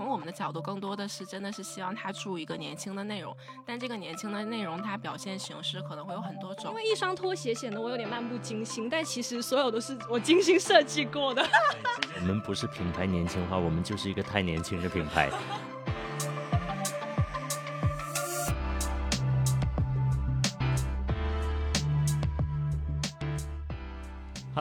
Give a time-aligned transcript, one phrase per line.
[0.00, 6.70] 从我们的角度，更多的是真的是希望他注一个年轻的内容，但这个年轻的内容它表现形式可能会有很多种。
[6.70, 11.46] 因为一双拖鞋显得我有点漫不经心，但其实所有都是我精心设计过的。
[12.18, 15.30] 我们不是品牌年轻化，我们就是一个太年轻的品牌。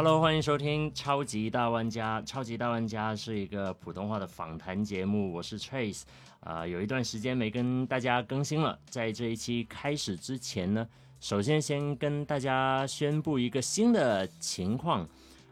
[0.02, 2.21] Hello，欢迎收听《超级大玩家》。
[2.25, 6.03] 超级大玩家是一个普通话的访谈节目，我是 Trace。
[6.40, 8.80] 啊，有一段时间没跟大家更新了。
[8.90, 10.88] 在这一期开始之前呢，
[11.20, 15.05] 首先先跟大家宣布一个新的情况。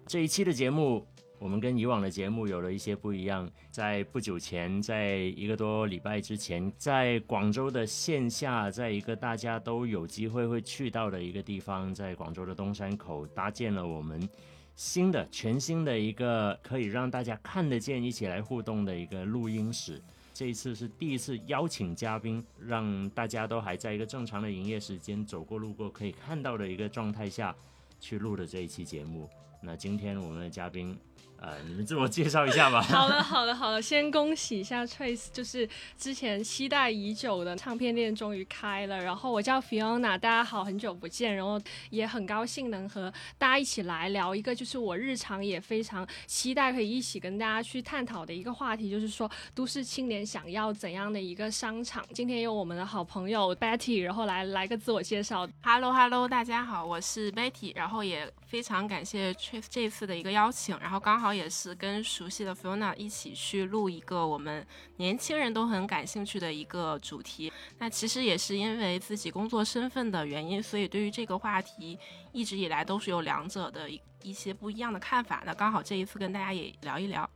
[0.06, 1.06] 这一期的节目，
[1.40, 3.50] 我们跟以往的节目有了一些不一样。
[3.70, 14.28] 在不久前，在一个多礼拜之前，在广州的线下，在一个大家都有机会会去到的一个地方，在广州的东山口搭建了我们
[14.76, 20.02] 新的、全新的一个可以让大家看得见、一起来互动的一个录音室。
[20.34, 27.56] 这一次是第一次邀请嘉宾，让大家都还在一个正常的营业时间、走过路过可以看到的一个状态下
[28.00, 29.30] 去录的这一期节目。
[29.62, 30.98] 那今天我们的嘉宾。
[31.40, 32.82] 呃，你们自我介绍一下吧。
[32.90, 38.98] 好了，好了，好了，先恭喜一下 Trace，就是之前期待已久的唱片店终于开了。
[38.98, 52.04] 然后我叫 Fiona，大家好，很久不见，然后也很高兴能和大家一起来聊一个，就是我日常也非常期待可以一起跟大家去探讨的一个话题，就是说都市青年想要怎样的一个商场。
[52.16, 55.48] 今天有我们的好朋友 Betty，然后来来个自我介绍。
[55.62, 61.27] Hello，Hello，大家好，我是 Betty，然后也非常感谢 Trace 这次的一个邀请，然后刚好。
[61.34, 64.66] 也是跟熟悉的 Fiona 一起去录一个我们
[64.98, 67.52] 年轻人都很感兴趣的一个主题。
[67.80, 71.98] 那其实也是因为自己工作身份的原因，所以对于这个话题
[72.32, 75.44] 一直以来都是有两者的一一些不一样的看法。
[75.46, 77.30] 那刚好这一次跟大家也聊一聊。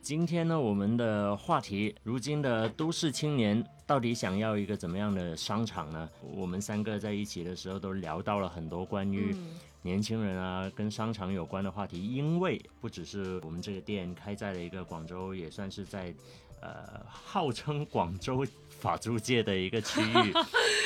[0.00, 6.06] 今天呢，我们的话题，如今的都市青年到底想要一个怎么样的商场呢？
[6.20, 9.34] 我们三个在一起的时候都聊到了很多关于。
[9.84, 16.12] 年轻人啊，跟商场有关的话题，因为不只是我们这个店开在了一个广州，也算是在，
[16.62, 18.46] 呃，号称广州
[18.80, 20.32] 法租界的一个区域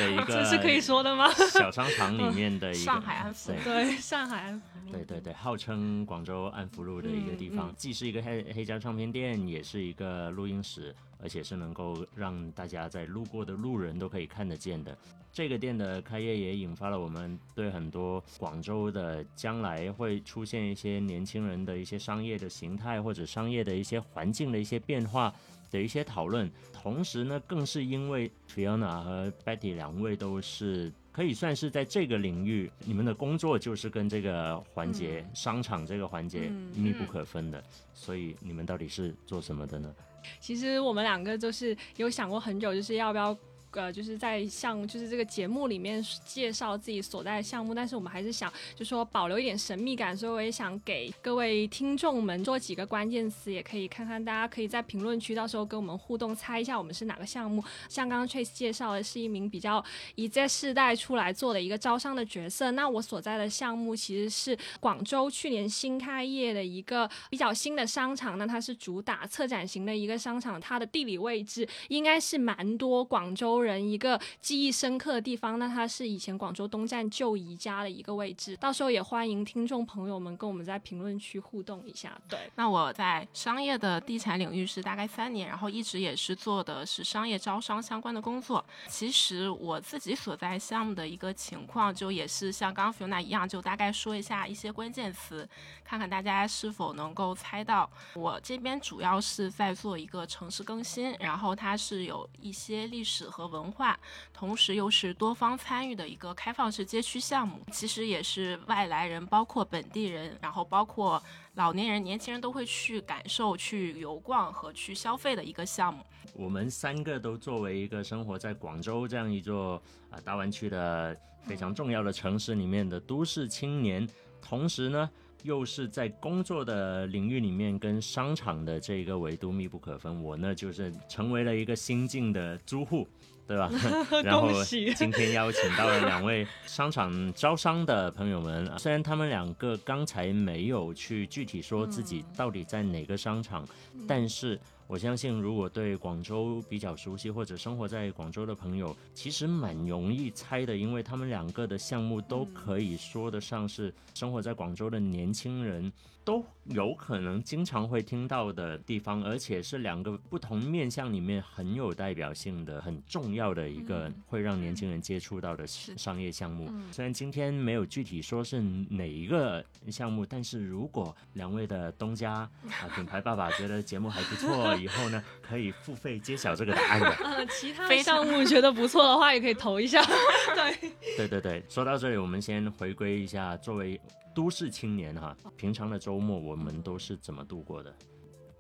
[0.01, 1.33] 的一个， 这是可以说的吗？
[1.33, 14.97] 小商场里面的一个 上海安福，对上海安福，对对对，号称广州安福路的一个地方，既是一个黑黑胶唱片店，也是一个录音室，而且是能够让大家在路过的路人都可以看得见的。
[15.31, 25.33] 这个店的开业也引发了我们对很多广州的将来会出现一些年轻人的一些商业的形态或者商业的一些环境的一些变化
[25.71, 26.51] 的一些讨论。
[26.73, 37.63] 同时呢，更是因为 Fiona 和 Betty 两位都是可以算是在这个领域，你们的工作就是跟这个环节商场这个环节密不可分的。
[37.93, 39.95] 所以你们到底是做什么的呢？
[40.41, 43.37] 其实我们两个就是有想过很久，就是要不要。
[43.73, 57.63] 呃，就是在像就是这个节目里面介绍自己所在的项目，但是我们还是想就说保留一点神秘感，所以我也想给各位听众们做几个关键词，也可以看看大家可以在评论区到时候跟我们互动，猜一下我们是哪个项目。
[57.89, 59.85] 像刚刚 Trace 介绍的是一名比较
[60.15, 73.58] 以在世代出来做的一个招商的角色，那我所在的项目其实是广州去年新开业的一个比较新的商场，那它是主打策展型的一个商场，它的地理位置应该是蛮多广州。
[73.61, 78.57] 人一个记忆深刻的地方，那它是以前广州东站旧宜家的一个位置。
[78.57, 82.17] 到时候也欢迎听众朋友们跟我们在评论区互动一下。
[82.29, 88.65] 对，那我在商业的地产领域是大概三年，然后一直也是做的是商业招商相关的工作。
[88.87, 95.49] 其实我自己所在项目的一个情况，就也是像刚刚 Fiona 一样，就大概说一下一些关键词，
[95.85, 97.91] 看看大家是否能够猜到。
[98.15, 103.48] 我这边主要是在做一个城市更新，然后它是有一些历史和。
[103.49, 103.99] 文化，
[104.33, 111.23] 同时又是多方参与的一个开放式街区项目，其实也是外来人，包括本地人，然后包括
[111.55, 116.05] 老年人、年轻人都会去感受、去游逛和去消费的一个项目。
[116.35, 124.09] 我们三个都作为一个生活在广州这样一座啊大湾区的非常重要的城市里面的都市青年，
[124.41, 125.11] 同时呢。
[125.45, 130.21] 又是在工作的领域里面跟商场的这个维度密不可分。
[130.21, 133.07] 我呢，就是成为了一个新晋的租户，
[133.49, 133.71] 对吧？
[134.23, 143.67] 然后今天邀请到了两位商场招商的朋友们，虽然他们两个刚才没有去具体说自己到底在哪个商场，
[144.07, 144.61] 但是。
[144.89, 155.93] 我相信，如果对广州比较熟悉或者生活在广州的朋友，其实蛮容易猜的，因为他们两个的项目都可以说得上是生活在广州的年轻人。
[156.25, 166.71] 都有可能经常会听到的地方，而且是两个不同面向里面很有代表性的、很重要的一个会让年轻人接触到的商业项目。
[166.93, 172.51] 虽然今天没有具体说是哪一个项目，但是如果两位的东家啊
[172.95, 177.11] 品牌爸爸觉得节目还不错， 以后呢可以付费揭晓这个答案的。
[177.25, 180.03] 呃，其他项目觉得不错的话，也可以投一下。
[180.55, 184.01] 对，对对对，说到这里，我们先回归一下作为。
[184.35, 187.93] 都市青年哈，平常的周末我们都是怎么度过的？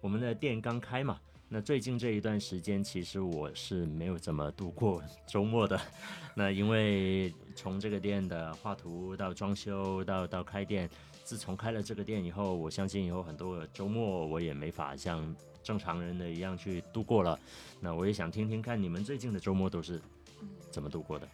[0.00, 5.80] 我们的店刚开嘛，那最近这一段时间，其实我是没有怎么度过周末的。
[6.34, 10.90] 那因为从这个店的画图到装修到到开店，
[11.22, 15.32] 自从开了这个店以后，我相信以后很多周末我也没法像
[15.68, 17.38] 正常人的一样去度过了。
[17.78, 20.00] 那我也想听听看你们最近的周末都是
[20.70, 21.28] 怎么度过的。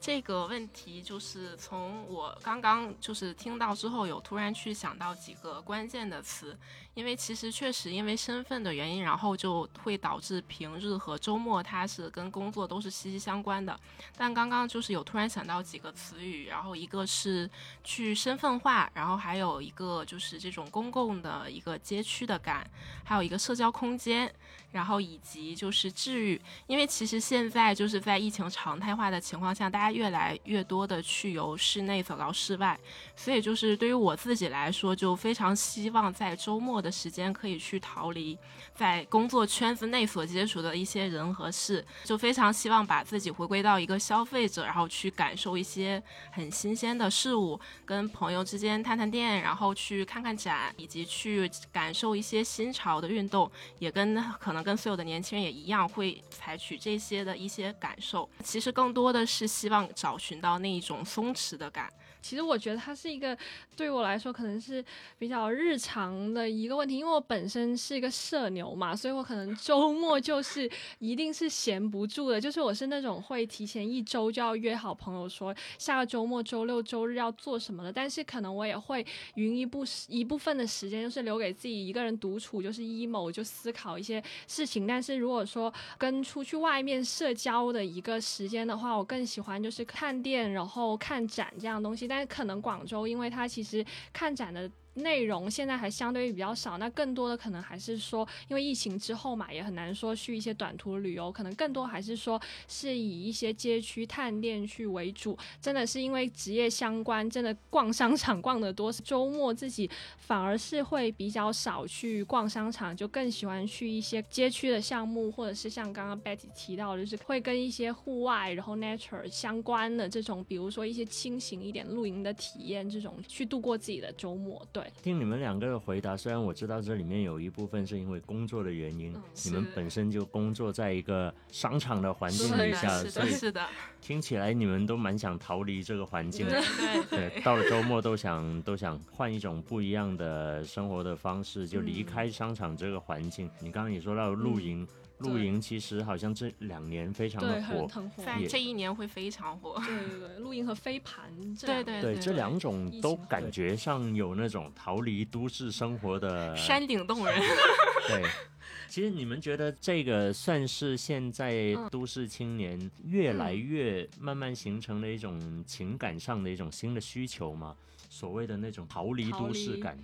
[0.00, 6.58] 这个问题就是从我刚刚就是听到之后，有突然去想到几个关键的词，
[6.94, 13.78] 因为其实确实因为身份的原因，然后就会导致平日和周末它是跟工作都是息息相关的。
[14.16, 17.48] 但刚刚就是有突然想到几个词语，然后一个是
[17.84, 22.66] 去身份化，然后还有一个就是这种公共的一个街区的感，
[23.04, 24.34] 还有一个社交空间。
[24.72, 32.78] 然后以及就是治愈，因为其实现在就是在疫情常态化的情况下，大家越来越多的去由室内走到室外，
[33.16, 38.38] 所以就是对于我自己来说，就非常希望在周末的时间可以去逃离
[38.72, 46.00] 在工作圈子内所接触的一些人和事，就非常希望把自己回归到一个消费者，然后去感受一些
[46.30, 53.50] 很新鲜的事物，跟朋友之间探探店，然后去看看展，以及去感受一些新潮的运动，
[53.80, 54.59] 也跟可能。
[54.62, 58.28] 跟所有的年轻人也一样，会采取这些的一些感受。
[58.42, 61.92] 其实更多的是希望找寻到那一种松弛的感。
[62.20, 63.36] 其实我觉得它是一个
[63.76, 64.84] 对我来说可能是
[65.18, 84.86] 比较日常的一个问题，因为我本身是一个社牛嘛，所以我可能周末就是一定是闲不住的，就是我是那种会提前一周就要约好朋友说下个周末周六周日要做什么的，但是可能我也会匀一部一部分的时间就是留给自己一个人独处，就是 emo 就思考一些事情。
[84.86, 92.09] 但是如果说跟出去外面社交的一个时间的话，我更喜欢就是看店，然后看展这样东西。
[92.10, 94.68] 但是可能广州，因为它其实看展的。
[94.94, 105.38] 内容现在还相对于比较少，那更多的可能还是说，因为疫情之后嘛，也很难说去一些短途旅游，可能更多还是说是以一些街区探店去为主。
[105.60, 109.88] 真的是因为职业相关，真的逛商场逛得多，周末自己
[110.18, 124.66] 反而是会比较少去逛商场，就更喜欢去一些街区的项目，或者是像刚刚 Betty 提到的，就是会跟一些户外然后 nature 相关的这种，比如说一些轻型一点露营的体验，这种去度过自己的周末。
[124.72, 124.79] 对。
[125.02, 133.66] 听你们两个的回答，虽然我知道这里面有一部分是因为工作的原因，你们本身就工作在一个商场的环境底下，所以是的，
[134.00, 143.50] 听起来你们都蛮想逃离这个环境，对对，到了周末都想都想换一种不一样的生活的方式，就离开商场这个环境。
[143.60, 144.86] 你刚刚也说到露营。
[145.20, 149.80] 露营其实好像这两年非常的火，在这一年会非常火。
[149.84, 151.30] 对对对，露营和飞盘，
[151.60, 157.34] 对对对，这两种都感觉上有那种逃离都市生活的山顶洞人。
[158.08, 158.22] 对，
[158.88, 167.76] 其实你们觉得这个算是现在都市青年越来越慢慢形成的一种情感上的一种新的需求吗？
[168.08, 169.98] 所谓的那种逃离都市感。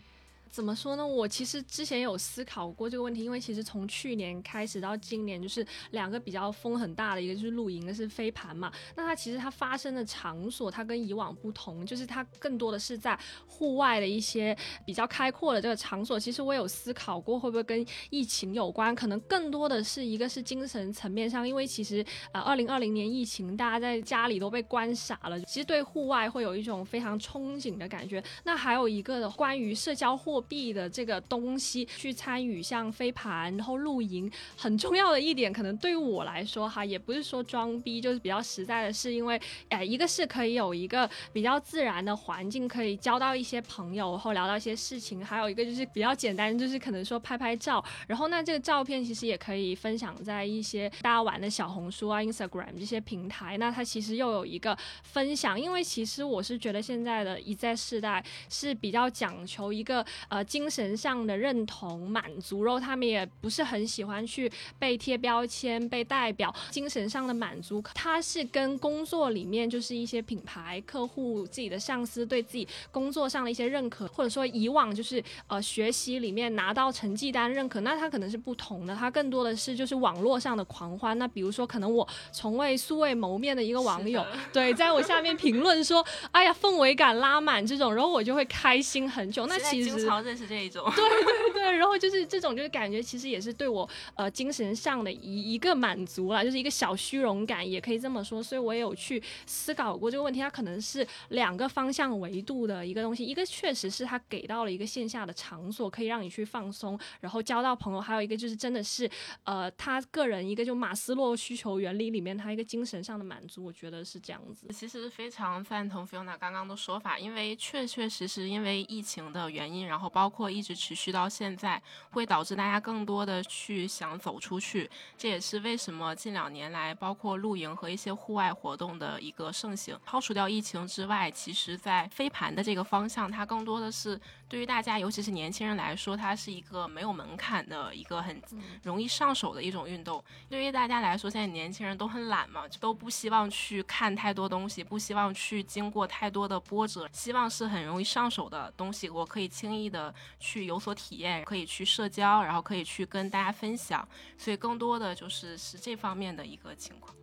[0.50, 1.06] 怎么说呢？
[1.06, 8.72] 我其实之前有思考过这个问题，因为其实从去年开始到今年，就是两个比较风很大的，一个就是露营，一个是飞盘嘛。
[8.94, 16.18] 那它其实它发生的场所，它跟以往不同，就是它更多的是在户外的一些比较开阔的这个场所。
[16.18, 18.94] 其实我有思考过，会不会跟疫情有关？
[18.94, 28.22] 可能更多的是一个是精神层面上，因为其实呃，二零二零年疫情，大家在家里都被关傻了，其实对户外会有一种非常憧憬的感觉。
[28.44, 30.35] 那还有一个关于社交互。
[30.36, 34.30] 货币的这个东西去参与，像飞盘，然后露营。
[34.54, 39.40] 很重要的一点，可能对于我来说哈，也不是说装逼，就是比较实在的是，因为
[39.70, 81.16] 哎，一个是可以有一个比较自然的环境，可以交到一些朋友，然后聊到一些事情，还有一个就是比较简单，就是可能说拍拍照，然后那这个照片其实也可以分享在一些大家玩的小红书啊、Instagram 这些平台，那它其实又有一个分享，因为其实我是觉得现在的一在世代是比较讲求一个呃精神上的认同满足，然后他们也不是很喜欢去被贴标签、被代表，精神上的满足，它是跟工作里面就是一些品牌、客户、自己的上司对自己工作上的一些认可，或者说以往就是呃学习里面拿到成绩单认可，那他可能是不同的，他更多的是就是网络上的狂欢。
[81.18, 89.46] 那比如说可能我从未素未谋面的一个网友，对，在我下面评论说，哎呀氛围感拉满这种，然后我就会开心很久。
[89.46, 98.42] 那其实经常认识这一种， 对对对，然后就是这种就是感觉其实也是对我呃精神上的一一个满足啦，就是一个小虚荣感，也可以这么说。
[98.42, 109.08] 所以我也有去思考过这个问题，它可能是两个方向维度的一个东西，一个确实是它给到了一个线下的场所，可以让你去放松，然后交到朋友；还有一个就是真的是
[109.44, 114.66] 呃他个人一个就马斯洛需求原理里面他一个精神上的满足，我觉得是这样子。
[114.72, 124.90] 其实非常赞同 Fiona 刚刚的说法，因为确确实实因为疫情的原因，然后包括一直持续到现在，会导致大家更多的去想走出去。
[125.16, 129.98] 这也是为什么近两年来，包括露营和一些户外活动的一个盛行。
[130.04, 138.40] 抛除掉疫情之外，其实在飞盘的这个方向，它更多的是对于大家，尤其是年轻人来说，它是一个没有门槛的一个很
[138.84, 140.22] 容易上手的一种运动。
[140.48, 154.08] 对于大家来说，现在年轻人都很懒嘛，都不希望去看太多东西，不希望去经过太多的波折，希望是很容易上手的东西，我可以轻易的去有所体验，可以去社交，然后可以去跟大家分享。
[154.38, 157.15] 所以更多的就是是这方面的一个情况。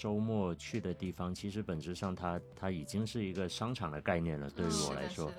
[0.00, 4.48] 周末去的地方，其实本质上它它已经是一个商场的概念了。
[4.48, 5.30] 对于我来说，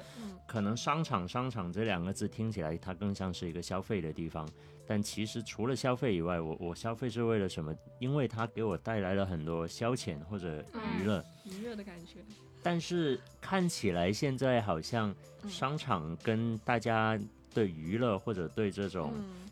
[0.48, 4.48] 可能商场商场这两个字听起来它更像是一个消费的地方，
[4.86, 7.76] 但其实除了消费以外，我我消费是为了什么？
[7.98, 10.64] 因为它给我带来了很多消遣或者
[11.00, 12.20] 娱乐，娱乐的感觉。
[12.62, 15.12] 但是看起来现在好像
[15.48, 17.20] 商场跟大家
[17.52, 19.12] 对娱乐或者对这种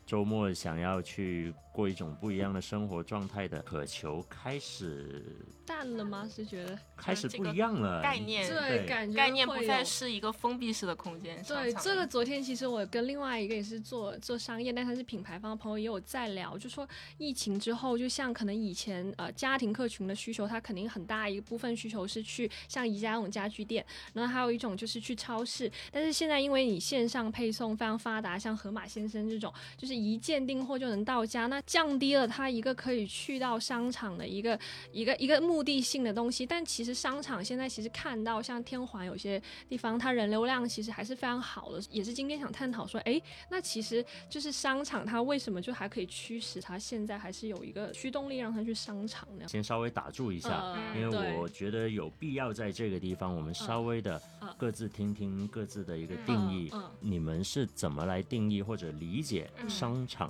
[0.09, 1.53] 周末想要去。
[1.71, 5.23] 过一种不一样的生活状态的渴求开始
[5.65, 6.27] 淡了吗？
[6.29, 8.01] 是觉得开始不一样了？
[8.01, 11.41] 概念对，感觉概念不再是一个封闭式的空间。
[11.43, 16.85] 对，这个昨天其实我跟另外一个也是做做商业，但他是品牌方的朋友也有在聊，就说
[17.17, 25.71] 疫情之后，就像可能以前呃家庭客群的需求，它肯定很大一部分需求是去像宜家那种家居店，然后还有一种就是去超市。
[25.91, 34.57] 但是现在因为你线上配送非常发达，像盒马先生这种，就是一键订货就能到家，那降低了他一个可以去到商场的一个
[34.91, 49.45] 一个一个目的性的东西，但其实商场现在其实看到像天环有些地方，它人流量其实还是非常好的，也是今天想探讨说，哎，那其实就是商场它为什么就还可以驱使它现在还是有一个驱动力让它去商场呢？
[49.47, 54.21] 先稍微打住一下，因为我觉得有必要在这个地方我们稍微的
[54.57, 60.29] 各自听听各自的一个定义，你们是怎么来定义或者理解商场？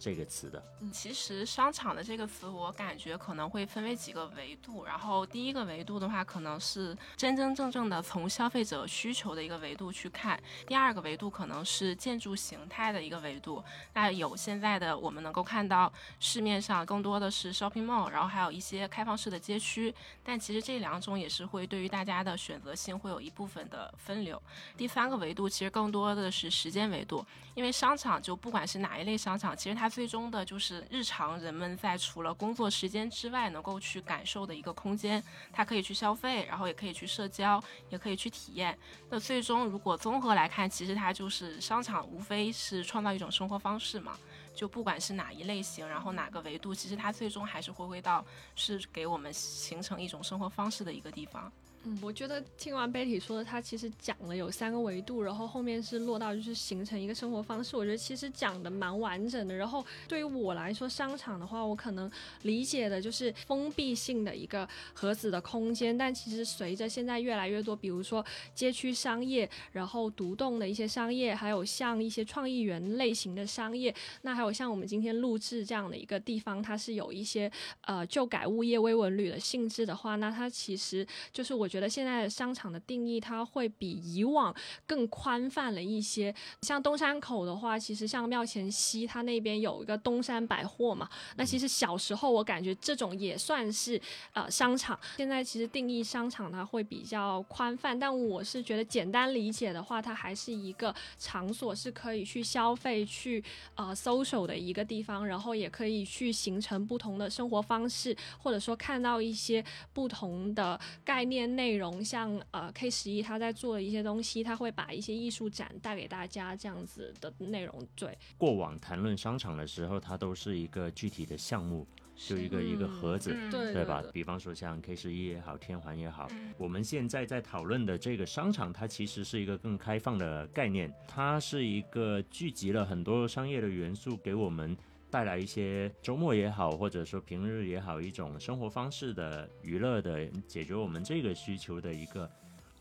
[0.00, 0.62] 这个词的，
[0.92, 4.84] 其实商场的这个词，我感觉可能会分为几个维度。
[4.84, 10.38] 然后第一个维度的话，可能是真真正正的从消费者需求的一个维度去看；
[10.68, 13.60] 第二个维度可能是建筑形态的一个维度。
[13.92, 19.92] 那有现在的我们能够看到市面上更多的是 shopping mall，然后还有一些开放式的街区。
[20.22, 24.40] 但其实这两种也是会对于大家的选择性会有一部分的分流。
[24.76, 27.26] 第三个维度其实更多的是时间维度，
[27.58, 35.20] 因为商场就不管是哪一类商场，其实它最终的就是日常人们在除了工作时间之外能够去感受的一个空间，
[35.52, 37.60] 它可以去消费，然后也可以去社交，
[37.90, 38.78] 也可以去体验。
[39.10, 44.16] 那最终如果综合来看，其实它就是商场，无非是创造一种生活方式嘛。
[44.54, 48.24] 就不管是哪一类型，然后哪个维度，其实它最终还是回归到
[48.54, 51.50] 是给我们形成一种生活方式的一个地方。
[51.84, 57.76] 嗯，我觉得听完 Betty 说的，他其实讲了有三个维度，然后后面是落到就是形成一个生活方式。
[57.76, 59.54] 我觉得其实讲的蛮完整的。
[59.54, 62.10] 然后对于我来说，商场的话，我可能
[62.42, 65.96] 理解的就是封闭性的一个盒子的空间。
[65.96, 77.48] 但其实随着现在越来越多，比如说街区商业，然后独栋的一些商业，还有像一些创意园类型的商业，那还有像我们今天录制这样的一个地方，它是有一些
[77.82, 81.67] 呃旧改物业微文旅的性质的话，那它其实就是我。
[81.68, 84.54] 我觉得现在的商场的定义它会比以往
[84.86, 86.34] 更宽泛了一些。
[86.62, 91.06] 像东山口的话，其实像庙前西，它那边有一个东山百货嘛。
[91.36, 94.00] 那其实小时候我感觉这种也算是
[94.32, 94.98] 呃商场。
[95.18, 103.44] 现在其实定义商场它会比较宽泛，但我是觉得简单理解的话，它还是一个场所，是可以去消费、去
[103.74, 112.02] 呃 social 的一个地方，然后也可以去形成不同的生活方式，或者说看到一些不同的概念内容。
[112.04, 117.86] 像呃 K 十一他在做的一些东西，他会把一些艺术展带给大家这样子的内容。
[117.96, 121.84] 对，过往谈论商场的时候，它都是一个具体的项目。
[122.20, 124.02] 就一个一个盒子，对吧？
[124.12, 126.26] 比方说像 K 十一也好，天环也好，
[126.58, 134.76] 我们现在在讨论的这个商场，它其实是一个更开放的概念，它是一个聚集了很多商业的元素，给我们
[135.10, 142.30] 带来一些周末也好，或者说平日也好，一种生活方式的娱乐的，解决我们这个需求的一个。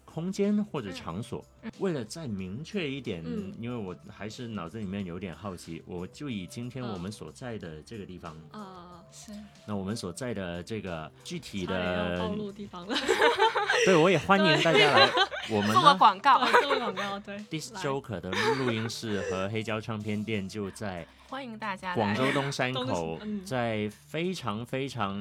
[0.05, 1.45] 空间或者场所，
[1.77, 3.23] 为了再明确一点，
[3.59, 9.31] 因为我还是脑子里面有点好奇，我就以今天我们所在的这个地方啊，是，
[9.67, 12.97] 那我们所在的这个具体的暴露地方了，
[13.85, 15.07] 对，我也欢迎大家来
[15.51, 21.05] 我们做 个广告， 做个广告，对，This Joker 的录音室和黑胶唱片店就在。
[21.29, 25.19] 欢迎大家广州东山口，在非常非常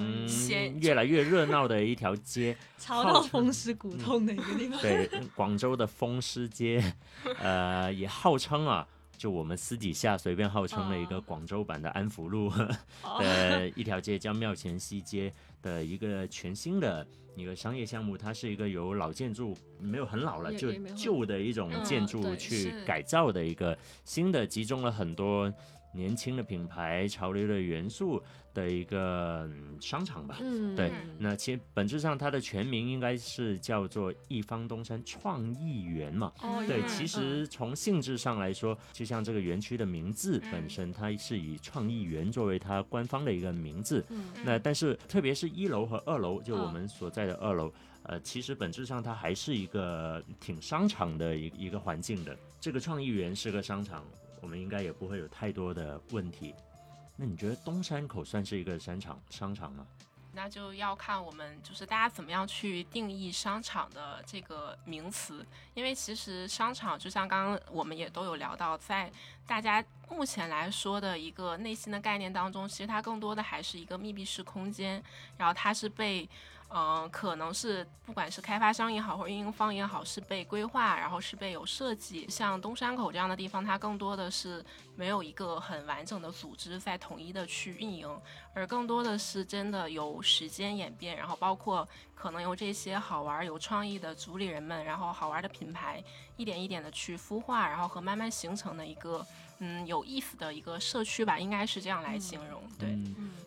[0.81, 4.81] 越来越热闹的一条街， 超到风湿骨痛的一个地方。
[4.81, 6.95] 对，广州的风湿街，
[7.43, 8.87] 呃，也号称啊，
[9.19, 12.53] 就我们私底下随便号称的一个广州版的安福路
[13.19, 18.17] 的一条街，叫庙前西街的一个全新的一个商业项目。
[18.17, 25.53] 它是一个由老建筑没有很老了，就旧的一种建筑去改造的一个新的，集中了很多。
[25.97, 28.23] 年轻的品牌、潮流的元素
[28.53, 29.50] 的一个
[29.81, 30.37] 商场吧。
[30.41, 30.93] 嗯，对。
[31.19, 36.33] 那其实本质上它的全名应该是叫做一方东山创意园嘛。
[36.43, 36.83] 哦，对。
[36.87, 44.05] 其实从性质上来说，就像这个园区的名字本身，它是以创意园作为它官方的一个名字。
[44.11, 44.26] 嗯。
[44.45, 47.73] 那但是特别是一楼和二楼，就我们所在的二楼，
[48.03, 52.37] 呃，其实本质上它还是一个挺商场的一一个环境的。
[52.61, 54.05] 这个创意园是个商场。
[54.47, 56.55] 我们应该也不会有太多的问题。
[57.17, 59.85] 那你觉得东山口算是一个商场商场吗？
[60.33, 65.45] 那就要看我们就是大家怎么样去定义商场的这个名词。
[65.75, 69.11] 因为其实商场就像刚刚我们也都有聊到，在
[69.49, 75.03] 大家目前来说的一个内心的概念当中，其实它更多的还是一个密闭式空间，
[75.37, 76.29] 然后它是被。
[76.69, 82.29] 嗯，可能是不管是开发商也好，或者运营方也好，是被规划，然后是被有设计。
[82.29, 84.65] 像东山口这样的地方，它更多的是
[84.97, 88.21] 没有一个很完整的组织在统一的去运营，
[88.53, 96.02] 而更多的是真的有时间演变，然后包括可能由这些好玩、有创意的主理人们，然后好玩的品牌，
[96.37, 99.25] 一点一点的去孵化，然后和慢慢形成的一个。
[99.58, 102.62] 嗯，有意思的一个社区吧，应该是这样来形容。
[102.78, 102.97] 对，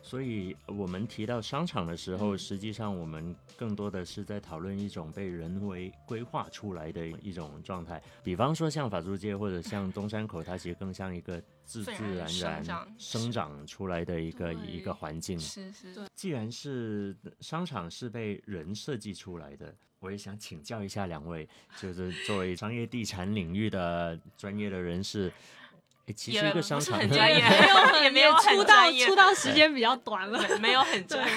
[0.01, 8.01] 所以我们提到商场的时候，实际上我们更多的是在讨论一种被人为规划出来的一种状态。
[8.23, 15.39] 比方说像法租界或者像东山口，它其实更像一个自自然然生长出来的一个一个环境。
[15.39, 16.07] 是是。
[16.15, 25.31] 既然是商场是被人设计出来的，我也想请教一下两位，就是作为商业地产领域的专业的人士。
[26.13, 27.39] 其实一个商场很专业，
[28.03, 31.33] 也没有出道出道时间比较短了，没有很专业。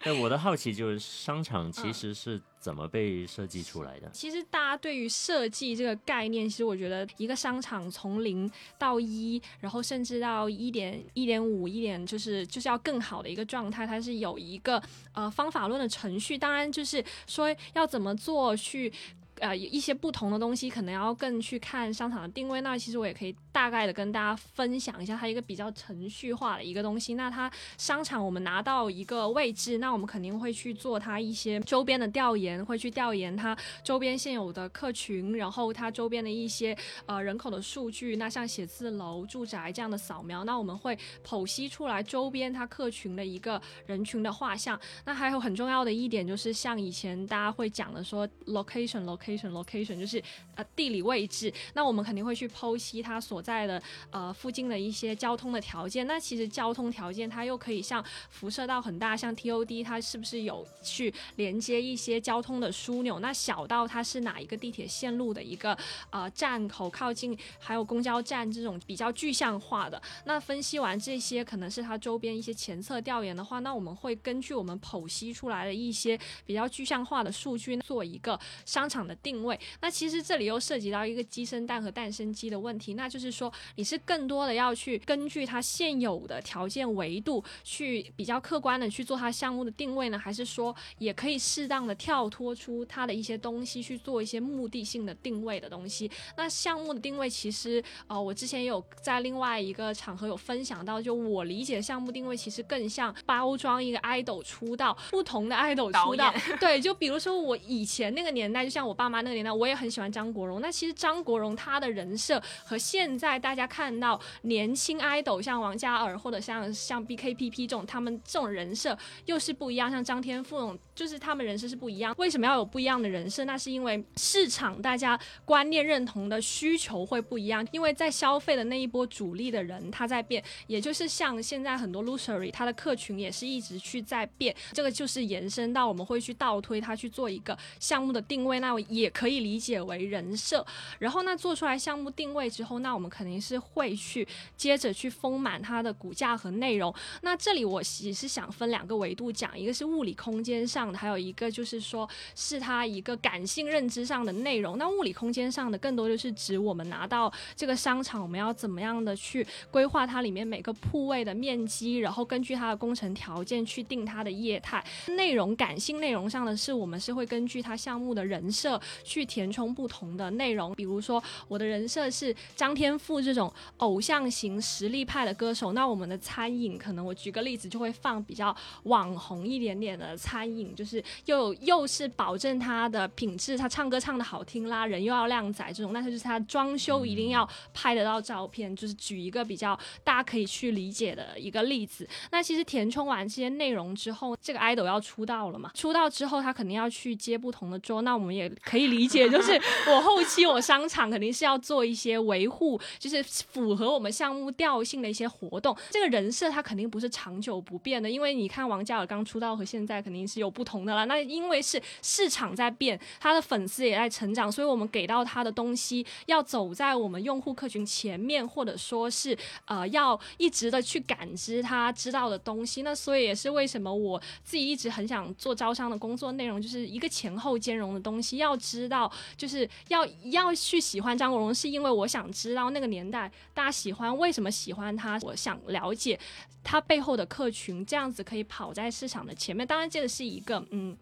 [0.00, 4.10] 哎， 我的好奇就是商场其实是怎么被设计出来的？
[4.12, 16.36] 其实大家对于设计这个概念，其实我觉得一个商场从零到一，然后甚至到一点一点五一点，就是就是要更好的一个状态，它是有一个呃方法论的程序。
[16.36, 18.92] 当然就是说要怎么做去。
[19.40, 22.62] 呃，一些不同的东西可能要更去看商场的定位。
[22.62, 27.14] 那其实我也可以大概的跟大家分享一下，它一个比较程序化的一个东西。
[27.14, 38.16] 那它商场我们拿到一个位置，那我们肯定会去做它一些周边的调研，会去调研它周边现有的客群，然后它周边的一些呃人口的数据。
[38.16, 44.80] 那像写字楼、住宅这样的扫描，那我们会剖析出来周边它客群的一个人群的画像。
[45.04, 49.25] 那还有很重要的一点就是，像以前大家会讲的说 location location。
[49.26, 50.22] Location，location 就是
[50.54, 51.52] 呃地理位置。
[51.74, 56.06] 那我们肯定会去剖析它所在的呃附近的一些交通的条件。
[56.06, 63.18] 那其实交通条件它又可以像辐射到很大，像 TOD 它是不是有去连接一些交通的枢纽？
[63.20, 65.76] 那小到它是哪一个地铁线路的一个
[66.10, 70.00] 呃站口靠近，还有公交站这种比较具象化的。
[70.24, 79.58] 那分析完这些，可能是它周边一些前测调研的话，那我们会根据我们剖析出来的一些比较具象化的数据，做一个商场的定位。
[79.80, 96.10] 那其实这里又涉及到一个鸡生蛋和蛋生鸡的问题，那就是说你是更多的要去根据它现有的条件维度去比较客观的去做它项目的定位呢，还是说也可以适当的跳脱出它的一些东西去做一些目的性的定位的东西？
[96.36, 110.60] 那项目的定位其实呃，我之前也有在另外一个场合有分享到，就我理解项目定位其实更像包装一个 idol 出道，不同的 idol 出道，对，就比如说我以前那个年代，就像我爸妈妈那个年代，我也很喜欢张国荣。
[110.60, 119.88] 那其实张国荣他的人设和现在大家看到年轻 idol 像王嘉尔或者像像 BKPP 这种，他们这种人设又是不一样。
[119.88, 122.12] 像张天赋这种，就是他们人设是不一样。
[122.18, 123.44] 为什么要有不一样的人设？
[123.44, 127.64] 那是因为市场大家观念认同的需求会不一样。
[127.70, 134.54] 因为在消费的那一波主力的人他在变，也就是像现在很多 luxury，他的客群也是一直去在变。
[134.72, 140.64] 这个就是延伸到我们会去倒推他去做一个项目的定位，那也可以理解为人设。
[140.98, 146.94] 然后那做出来项目定位之后，那我们肯定是会去接着去丰满它的骨架和内容。
[147.22, 154.78] 那这里我其实想分两个维度讲，一个是物理空间上的，还有一个就是说是它一个感性认知上的内容。
[154.78, 164.84] 那物理空间上的更多就是指我们拿到这个商场，我们要怎么样的去规划它里面每个铺位的面积，然后根据它的工程条件去定它的业态。
[165.08, 170.74] 内容感性内容上的是我们是会根据它项目的人设去填充不同的内容。
[170.74, 188.66] 比如说我的人设是张天赋这种偶像型实力派的歌手，那我们的餐饮可能我举个例子就会放比较网红一点点的餐饮，就是又又是保证他的品质，他唱歌唱的好听啦，人又要靓仔这种，那就是他装修一定要拍得到照片。
[188.76, 192.06] 就是举一个比较大家可以去理解的一个例子。
[192.30, 195.70] 那其实填充完这些内容之后，这个 idol 要出道了嘛？
[195.72, 199.58] 出道之后他肯定要去接不同的桌，那我们也可以可以理解，就是
[199.88, 205.74] 我后期我商场肯定是要做一些维护，就是符合我们项目调性的一些活动。
[205.90, 211.06] 这个人设他肯定不是长久不变的，因为你看王嘉尔刚出道和现在肯定是有不同的了。
[211.06, 219.34] 那因为是市场在变，他的粉丝也在成长，所以我们给到他的东西要走在我们用户客群前面，或者说是
[219.64, 222.82] 呃要一直的去感知他知道的东西。
[222.82, 228.26] 那所以也是为什么我自己一直很想做招商的工作内容，就是一个前后兼容的东西。
[228.38, 236.18] 要知道，就是要要去喜欢张国荣，是因为我想知道那个年代大家喜欢为什么喜欢他，我想了解
[236.62, 239.66] 他背后的客群，这样子可以跑在市场的前面。
[239.66, 240.96] 当然，这个是一个嗯。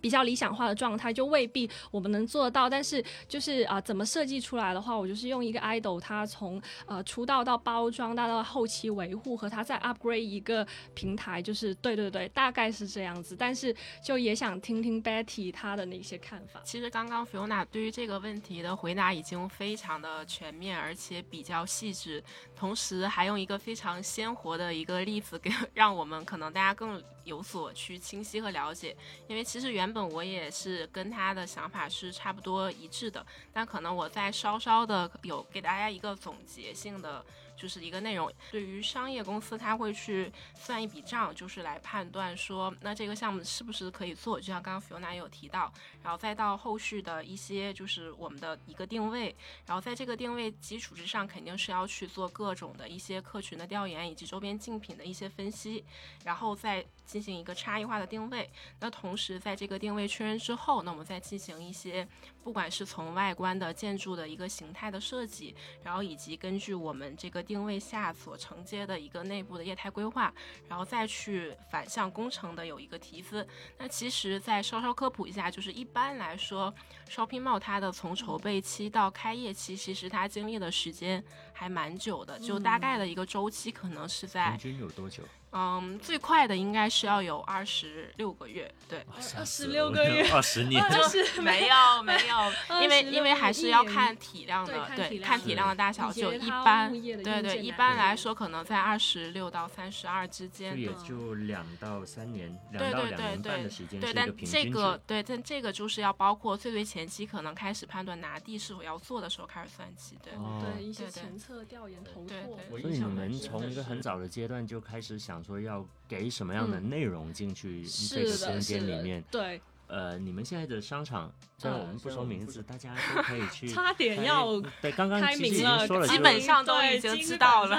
[0.00, 13.36] 比较理想化的状态就未必我们能做到，但是就是啊，怎么设计出来的话，我就是用一个 idol，他从呃出道到包装，到到后期维护和他再 upgrade 一个平台，就是对对对，大概是这样子。
[13.36, 16.60] 但是就也想听听 Betty 他的那些看法。
[16.64, 22.22] 其实刚刚 Fiona 对于这个问题的回答已经非常的全面，而且比较细致，
[22.58, 29.88] 同时还用一个非常鲜活的一个例子给 让我们可能大家更有所去清晰和了解，因为其实原。
[29.88, 37.24] 本我也是跟他的想法是差不多一致的，但可能我再稍稍的有给大家一个总结性的。
[37.58, 44.38] 就是一个内容，对于商业公司，他会去算一笔账，就是来判断说，那这个项目是不是可以做。
[44.38, 49.34] 就像刚刚 Fiona 有提到，然后再到后续的一些，就是我们的一个定位，
[49.66, 55.84] 然后在这个定位基础之上，肯定是要去做各种的一些客群的调研，以及周边竞品的一些分析，
[56.24, 58.48] 然后再进行一个差异化的定位。
[58.78, 62.06] 那同时在这个定位确认之后，那我们再进行一些，
[62.44, 67.42] 不管是从外观的建筑的一个形态的设计，然后以及根据我们这个。
[67.48, 70.30] 定位下所承接的一个内部的业态规划，
[70.68, 73.48] 然后再去反向工程的有一个提资。
[73.78, 76.70] 那其实再稍稍科普一下，就是一般来说
[77.08, 85.22] ，shopping mall 它的从筹备期到开业期，其实它经历的时间还蛮久的，就大概的一个周期可能是在平均有多久？
[85.52, 89.04] 嗯，最快的应该是要有二十六个月，对，
[89.36, 119.22] 二十六个月，二十 年，就是没有没有， 因为因为还是要看体量的，对，看体量的大小，就一般，对对，一般来说可能在二十六到三十二之间，也就两到三年，两到两年半的时间，对，但这个对，但这个就是要包括最最前期可能开始判断拿地是否要做的时候开始算起，对，对一些前测调研投错，所以你们从一个很早的阶段就开始想说要给什么样的内容进去这个空间里面？
[119.30, 123.68] 对，呃，你们现在的商场，虽然我们不说名字，大家都可以去。
[123.72, 127.78] 差点要对，刚刚其实已经说了，基本上都已经知道了。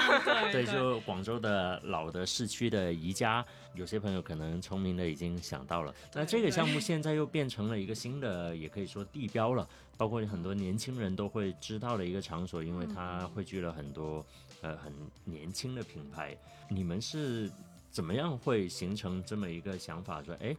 [0.52, 3.44] 对，就广州的老的市区的宜家，
[3.74, 5.94] 有些朋友可能聪明的已经想到了。
[6.12, 14.24] 那这个项目现在又变成了一个新的，也可以说地标了，包括很多年轻人都会知道的一个场所，因为它汇聚了很多
[14.60, 14.92] 呃很
[15.24, 16.36] 年轻的品牌。
[16.68, 17.50] 你们是？
[17.92, 20.22] 怎么样会形成这么一个想法？
[20.22, 20.54] 说，哎，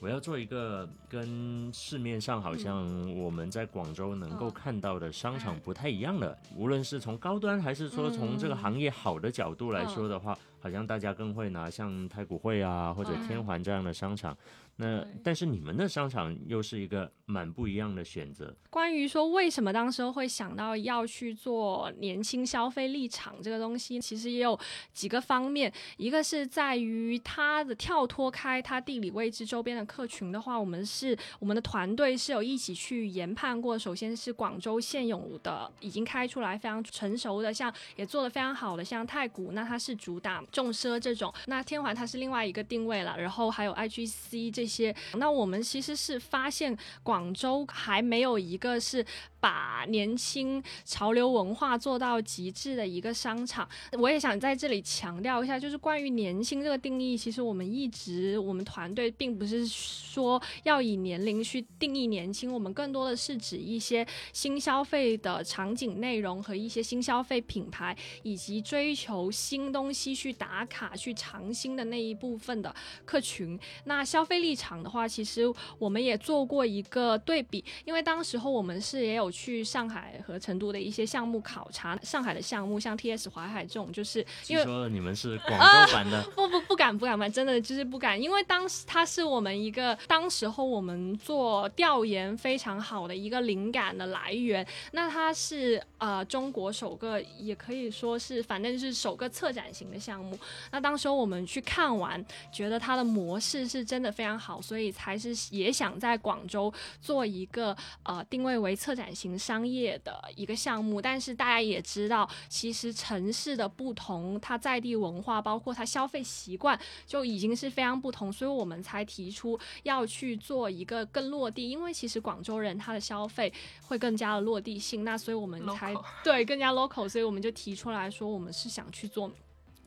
[0.00, 14.34] 我要做一个跟市面上好像我们在广州能够看到的商场不太一样的，无论是从高端还是说从这个行业好的角度来说的话，好像大家更会拿像太古汇啊或者天环这样的商场。
[14.80, 18.56] 那但是你们的商场又是一个蛮不一样的选择。
[18.70, 24.58] 关于说为什么当时会想到要去做年轻消费立场这个东西，其实也有
[24.94, 25.70] 几个方面。
[25.98, 33.78] 一个是在于它的跳脱开它地理位置周边的客群的话，我们是我们的团队是有一起去研判过。
[33.78, 41.30] 首先是广州现有的已经开出来非常成熟的，像也做的非常好的，像太古，那它是主打重奢这种。
[41.46, 44.69] 那天环它是另外一个定位了，然后还有 IGC 这。
[44.70, 49.04] 些，那我们其实是发现广州还没有一个是。
[49.42, 73.58] 把年轻潮流文化做到极致的一个商场，我也想在这里强调一下，就是关于年轻这个定义，其实我们一直我们团队并不是说要以年龄去定义年轻，我们更多的是指一些新消费的场景内容和一些新消费品牌，以及追求新东西去打卡去尝新的那一部分的客群。
[73.84, 75.42] 那消费力场的话，其实
[75.78, 79.28] 我们也做过一个对比，因为当时候我们是也有。
[79.40, 94.66] 去上海和成都的一些项目考察，上海的项目像 T S 淮海这种，就是因为说你们是广州版的， 不不不敢不敢吧，真的就是不敢，因为当时它是我们一个当时候我们做调研非常好的一个灵感的来源。
[94.92, 100.36] 那它是呃中国首个，也可以说是反正就是首个策展型的项目。
[100.72, 109.10] 那当时候我们去看完，觉得它的模式是真的非常好，所以才是也想在广州做一个呃定位为策展。
[109.10, 129.30] 型商业的一个项目，但是大家也知道，其实城市的不同，它在地文化，包括它消费习惯，就已经是非常不同，所以我们才提出要去做一个更落地，因为其实广州人他的消费会更加的落地性，那所以我们才对更加 local，所以我们就提出来说，我们是想去做。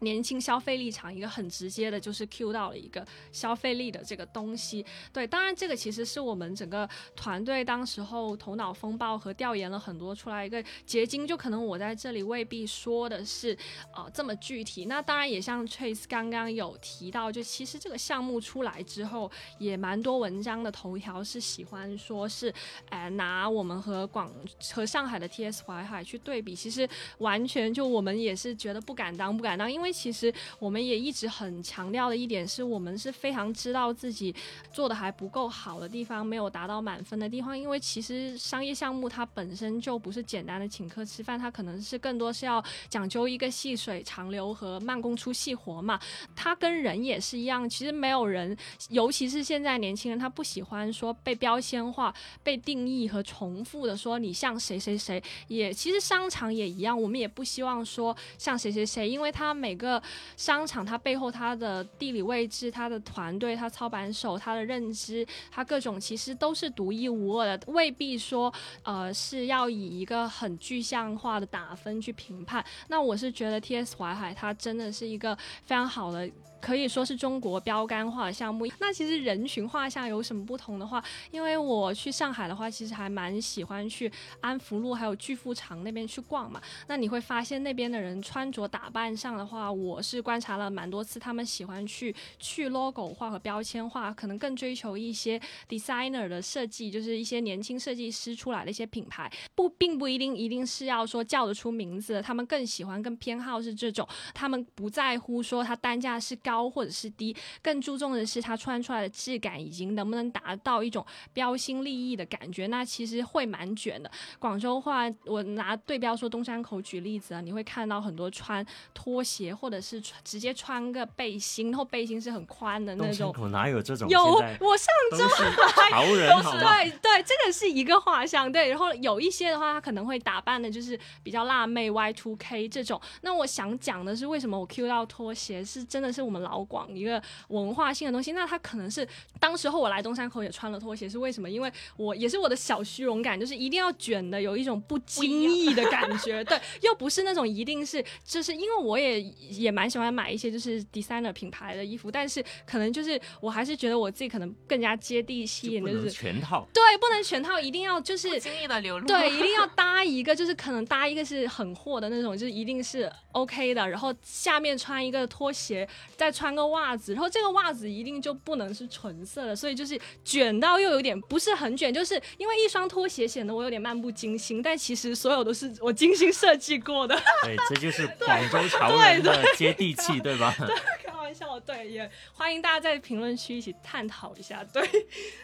[0.04, 4.86] 年轻消费力场一个很直接的，就是 Q 到了一个消费力的这个东西。
[5.12, 11.26] 对，当然这个其实是我们整个团队当时候头脑风暴和调研了很多出来一个结晶。
[11.26, 13.58] 就可能我在这里未必说的是
[13.96, 14.86] 呃这么具体。
[14.86, 22.54] 那当然也像 Trace 刚刚有提到，就其实这个项目出来之后，也蛮多文章的头条是喜欢说是，
[22.90, 24.30] 哎拿我们和广
[24.74, 26.88] 和上海的 TS 淮海去对比，其实
[27.20, 29.93] 完全就我们也是觉得不敢当不敢当，因为。
[29.94, 34.34] 其实我们也一直很强调的一点是，我们是非常知道自己
[34.74, 37.58] 做的还不够好的地方，没有达到满分的地方。
[37.58, 46.00] 因为其实商业项目它本身就不是简单的请客吃饭，它可能是更多是要讲究一个细水长流和慢工出细活嘛。
[46.36, 48.58] 它跟人也是一样，其实没有人，
[48.90, 55.22] 尤其是现在年轻人，他不喜欢说被标签化、被定义和重复的说你像谁谁谁。
[55.48, 59.83] 也其实商场也一样，我们也不希望说像谁谁谁，因为他每个。
[59.84, 60.02] 个
[60.38, 68.52] 商场，它背后它的地理位置、它的团队、它操盘手、它的认知、它各种其实都是独一无二的，未必说
[68.84, 72.64] 呃是要以一个很具象化的打分去评判。
[72.88, 76.30] 那我是觉得 T S 淮海它真的是一个非常好的。
[76.64, 78.66] 可以说是中国标杆化的项目。
[78.80, 86.62] 那其实人群画像有什么不同的话，因为我去上海的话，其实还蛮喜欢去安福路还有巨富场那边去逛嘛。
[86.88, 106.53] 那你会发现那边的人穿着打扮上的话，我是观察了蛮多次，他们喜欢去去 logo 化和标签化，可能更追求一些 designer 的设计，就是一些年轻设计师出来的一些品牌，不并不一定一定是要说叫得出名字，他们更喜欢更偏好是这种，他们不在乎说它单价是高。
[106.54, 112.68] 高或者是低，更注重的是它穿出来的质感以及能不能达到一种标新立异的感觉。
[112.68, 114.12] 那其实会蛮卷的。
[114.38, 118.64] 广州话，我拿对标说东山口举例子啊，你会看到很多穿
[118.94, 123.34] 拖鞋或者是穿直接穿个背心，然后背心是很宽的那种。
[123.34, 124.08] 口哪有这种？
[124.10, 124.88] 有，我上
[125.18, 128.52] 周潮人好对对，这个是一个画像。
[128.52, 133.02] 对，然后有一些的话，他可能会打扮的就是比较辣妹 Y Two K 这种。
[133.22, 138.32] 那我想讲的是，为什么我 Q 到拖鞋是真的是我们老广一个文化性的东西？
[138.34, 139.08] 那它可能是
[139.40, 141.50] 当时候我来东山口也穿了拖鞋，是为什么？
[141.50, 146.44] 因为我也是我的小虚荣感，就是一定要卷的，有一种不经意 的感觉。
[146.44, 156.68] 对，又不是那种一定是，就是因为我也也蛮喜欢买一些就是 designer 品牌的衣服，但是可能就是我还是觉得我自己可能更加接地气一点，就是全套。
[156.74, 158.44] 对，不能全套，一定要就是。
[158.44, 159.08] 经意的流露。
[159.08, 163.88] 对，一定要搭一个，就是可能搭一个是很货的那种，就是一定是 OK 的。
[163.88, 177.16] 然后下面穿一个拖鞋，再穿个袜子，然后这个袜子一定就不能是纯色的，所以就是卷到又有点不是很卷，就是因为一双拖鞋显得我有点漫不经心，但其实所有都是我精心设计过的。
[177.44, 180.56] 对，这就是 广州潮人的接地气，对吧？
[180.58, 184.64] 对，开玩笑，对，也欢迎大家在评论区一起探讨一下。
[184.72, 184.88] 对，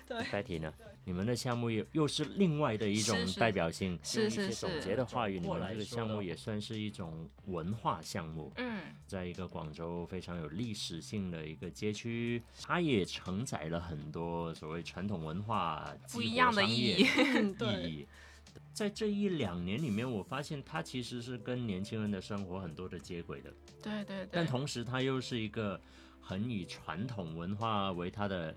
[0.07, 0.17] 对。
[0.31, 0.73] 代替呢？
[1.09, 4.53] 你们的项目又又是另外的一种代表性，是是是。
[4.53, 8.53] 总结的话语，你们这个项目也算是一种文化项目。
[8.57, 17.01] 嗯，在一个广州非常有历史性的一个街区，它也承载了很多所谓传统文化不一样的意义。
[17.01, 18.07] 意义。
[18.71, 23.51] 在这一两年里面，我发现它其实是跟年轻人的生活很多的接轨的。
[23.81, 24.29] 对对对。
[24.31, 25.81] 但同时，它又是一个
[26.21, 28.55] 很以传统文化为它的。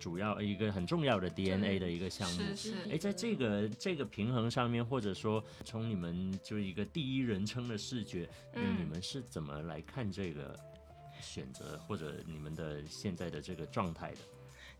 [0.00, 10.58] 主要一个很重要的 DNA 的一个项目，是哎，在这个这个平衡上面，或者说从你们就一个第一人称的视觉，嗯，你们是怎么来看这个
[11.20, 14.18] 选择，或者你们的现在的这个状态的？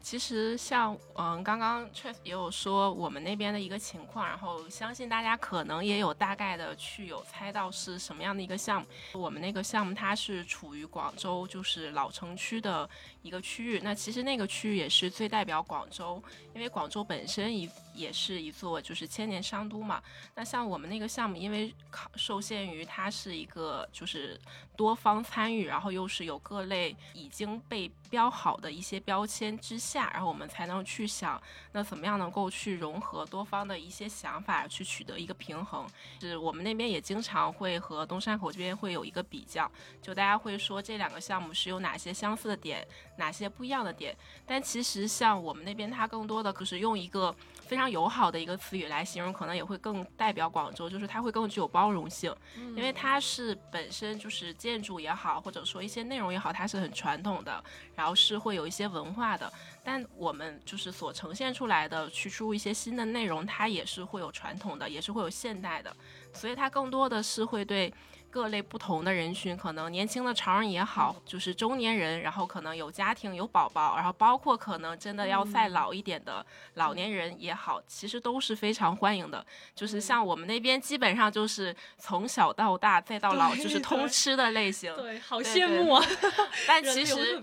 [0.02, 8.88] 其实像嗯，刚刚确实也有说我们那边的一个情况，然后相信大家可能也有大概的去有猜到是什么样的一个项目。
[9.20, 12.88] 我们那个项目它是处于广州就是老城区的
[13.22, 16.22] 一个区域，那其实那个区域也是最代表广州，
[16.54, 20.02] 因为广州本身一也是一座就是千年商都嘛。
[20.34, 24.40] 那像我们那个项目，因为考受限于它是一个就是
[24.76, 31.40] 多方参与，然后又是有各类已经被标好的一些标签之下，然后我们才能去想，
[31.72, 35.86] 那怎么样能够去融合多方的一些想法，去取得一个平衡。
[36.20, 42.86] 是我们那边也经常会和东山口这边会有一个比较，就大家会说这两个项目是有哪些相似的点，
[43.20, 44.16] 哪些不一样的点。
[44.44, 57.62] 但其实像我们那边，它更多的可是用一个非常友好的一个词语来形容，可能也会更代表广州，就是它会更具有包容性，因为它是本身就是建筑也好，或者说一些内容也好，它是很传统的，
[57.94, 59.52] 然后是会有一些文化的。
[59.84, 65.94] 但我们就是所呈现出来的，去输入一些新的内容，它也是会有传统的，也是会有现代的，
[66.32, 67.92] 所以它更多的是会对。
[68.30, 79.44] 各类不同的人群，可能年轻的潮人也好，就是中年人，然后可能有家庭有宝宝，然后包括可能真的要再老一点的老年人也好，其实都是非常欢迎的。
[79.74, 84.94] 就是像我们那边基本上就是从小到大再到老就是通吃的类型。
[84.94, 86.04] 对，好羡慕啊！
[86.68, 87.42] 但其实，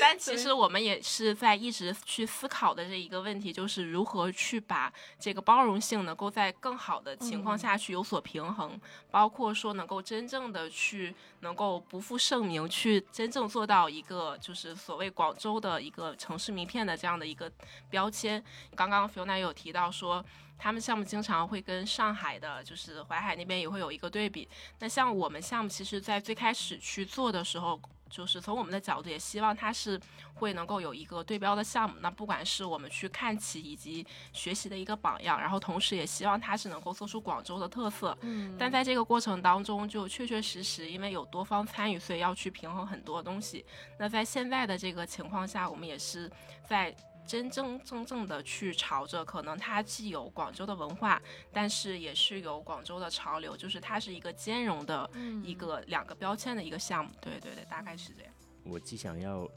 [0.00, 10.19] 但其实我们也是在一直去思考的这一个问题，就是如何去把这个包容性能够在更好的情况下去有所平衡，包括说能够真。
[10.20, 17.50] 真正的去能够不负盛名，去真正做到一个就是所谓广州的一个城市名片的这样的一个
[17.88, 18.44] 标签。
[18.76, 20.22] 刚刚 Fiona 有提到说，
[20.58, 24.46] 他们项目经常会跟上海的，就是淮海那边也会有一个对比。
[24.80, 27.80] 那像我们项目，其实在最开始去做的时候。
[28.10, 29.98] 就是从我们的角度，也希望它是
[30.34, 31.96] 会能够有一个对标的项目。
[32.00, 38.16] 那不管是我们去看齐以及学习的一个榜样，然后同时也希望它是能够做出广州的特色。
[38.22, 38.56] 嗯。
[38.58, 43.64] 但在这个过程当中，就确确实实因为有多方参与，所以要去平衡很多东西。
[43.98, 46.30] 那在现在的这个情况下，我们也是
[46.68, 46.94] 在。
[47.30, 55.08] 真真正正的去朝着，可能它既有广州的文化，但是也是有广州的潮流，就是它是一个兼容的
[55.44, 57.12] 一个两个标签的一个项目。
[57.20, 58.34] 对对对，大概是这样。
[58.64, 59.48] 我既想要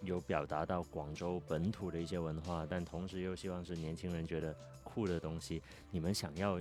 [0.00, 5.62] 有表达到广州本土的一些文化，但同时又希望是年轻人觉得酷的东西。
[5.90, 6.58] 你们想要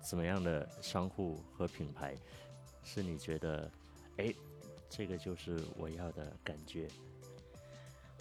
[0.00, 2.14] 怎么样的商户和品牌？
[2.84, 3.68] 是你觉得，
[4.18, 4.32] 哎，
[4.88, 6.86] 这个就是我要的感觉？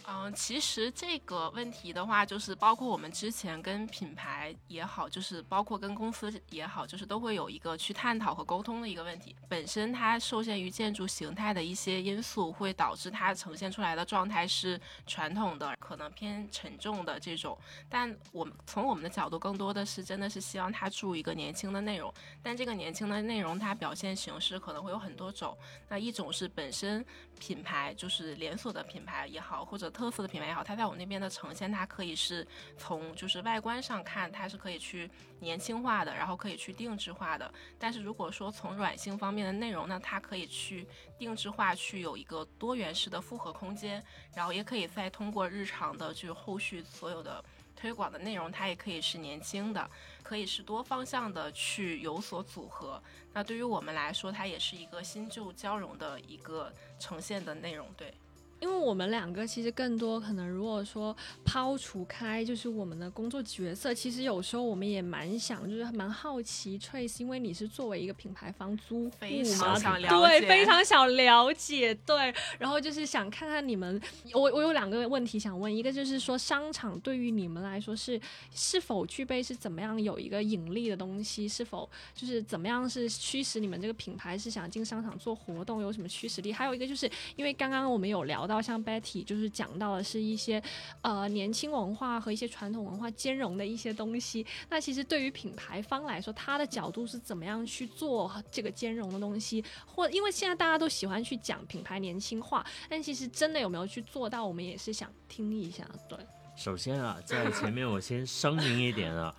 [0.07, 9.35] 嗯，其实这个问题的话，就是包括我们之前跟品牌也好，就是包括跟公司也好，就是都会有一个去探讨和沟通的一个问题。
[9.47, 17.57] 本身它受限于建筑形态的一些因素，会导致它呈现出来的状态是传统的，可能偏沉重的这种。
[17.87, 22.11] 但我们从我们的角度，更多的是真的是希望它注一个年轻的内容。
[22.41, 25.55] 但这个年轻的内容，它表现形式可能会有很多种。
[25.87, 27.05] 那一种是本身
[27.39, 37.53] 品牌就是连锁的品牌也好，或者特色的品牌也好，它在我们那边的呈现，它可以是从就是外观上看，它是可以去年轻化的，然后可以去定制化的。
[37.77, 40.87] 但是如果说从软性方面的内容呢，它可以去
[41.19, 47.43] 定制化，去有一个多元式的复合空间，然后也可以再通过日常的就后续所有的
[47.75, 49.89] 推广的内容，它也可以是年轻的，
[50.23, 53.01] 可以是多方向的去有所组合。
[53.33, 58.13] 那对于我们来说，它也是一个新旧交融的一个呈现的内容，对。
[58.61, 69.09] 因为我们两个其实更多可能，如果说抛除开就是我们的工作角色，其实有时候我们也蛮想，就是蛮好奇，Trace，因为你是作为一个品牌方租户
[69.55, 69.79] 嘛，
[70.19, 73.99] 对，非常想了解，对，然后就是想看看你们，
[74.31, 78.21] 我我有两个问题想问，一个就是说商场对于你们来说是
[78.53, 86.53] 是否具备是怎么样有一个盈利的东西，是否就是怎么样是驱使你们这个品牌是想进商场做活动，有什么驱使力？
[86.53, 88.47] 还有一个就是因为刚刚我们有聊。
[88.50, 90.61] 到到像 Betty 就是讲到的是一些
[91.01, 94.45] 呃年轻文化和一些传统文化兼容的一些东西。
[94.69, 99.63] 那其实对于品牌方来说，他的角度是怎么样去做这个兼容的东西？
[99.85, 104.45] 或因为现在大家都喜欢去讲品牌年轻化，但其实真的有没有去做到？
[104.45, 105.87] 我们也是想听一下。
[106.09, 106.17] 对，
[106.57, 109.33] 首先啊，在前面我先声明一点啊。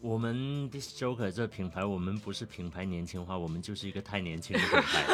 [0.00, 5.04] 我们 This Joker 这品牌，我们不是品牌年轻化，我们就是一个太年轻的品牌。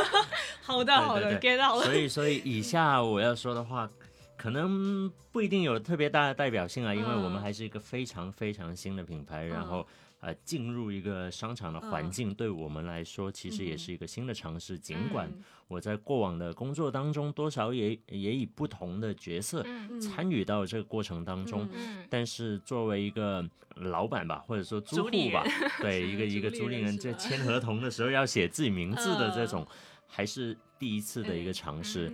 [0.69, 1.83] 好的，好的，get 到了。
[1.83, 3.91] 所以，所以以下我要说的话，
[4.37, 9.85] 可能不一定有特别大的代表性啊，因为我们还是一个非常非常新的品牌，然后。
[10.21, 14.77] 呃，进入一个商场的环境，对我们来说其实也是一个新的尝试。
[14.77, 15.33] 尽管
[15.69, 19.65] 我在过往的工作当中，多少也也以不同的角色
[20.01, 21.69] 参与到这个过程当中，
[22.11, 25.45] 但是作为一个老板吧，或者说租户吧，
[25.81, 29.65] 对一个一个租赁人，在签合同的时候要写自己名字的这种。
[30.09, 32.11] 还是第一次的一个尝试，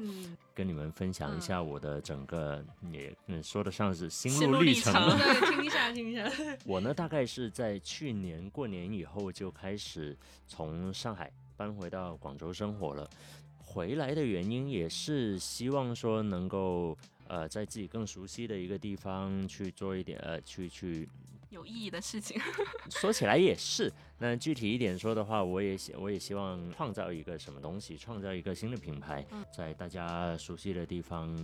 [0.53, 4.93] 跟你们分享一下我的整个，也说得上是心路历程。
[5.51, 6.31] 听一下，听一下。
[6.67, 10.15] 我呢，大概是在去年过年以后就开始
[10.47, 13.09] 从上海搬回到广州生活了。
[13.59, 21.09] 回来的原因也是希望说能够呃，在自己更熟悉的一个地方去做一点呃，去去。
[21.55, 22.41] 有意义的事情，
[22.91, 23.91] 说起来也是。
[24.19, 29.25] 那具体一点说的话，我也希我也希望创造一个什么东西，创造一个新的品牌，
[29.57, 31.35] 在大家熟悉的地方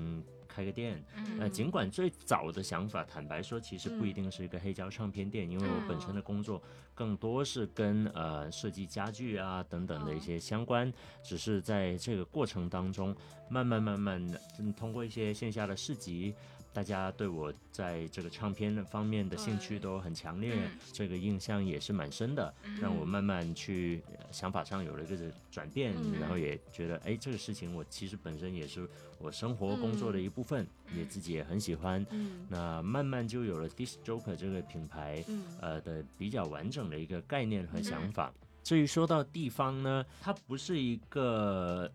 [0.48, 1.02] 开个店。
[1.36, 6.62] 那尽管最早的想法，坦白说，其实不一定是一个黑胶唱片店，因为我本身的工作
[6.94, 10.92] 更多是跟呃设计家具啊等等的一些相关。
[11.22, 13.14] 只是在这个过程当中，
[13.48, 14.40] 慢慢慢慢的，
[14.76, 16.34] 通过一些线下的市集。
[16.72, 20.54] 大家对我在这个唱片的方面的兴趣都很强烈，
[20.92, 24.00] 这个印象也是蛮深的，让我慢慢去
[24.30, 25.16] 想法上有了一个
[25.50, 30.64] 转变，然后也觉得哎，这个事情我其实本身也是我生活工作的一部分，
[30.96, 32.06] 也自己也很喜欢。
[32.48, 35.24] 那慢慢就有了 Dis Joker 这个品牌，
[35.60, 38.32] 呃的比较完整的一个概念和想法。
[38.62, 41.90] 至于说到地方呢，它不是一个。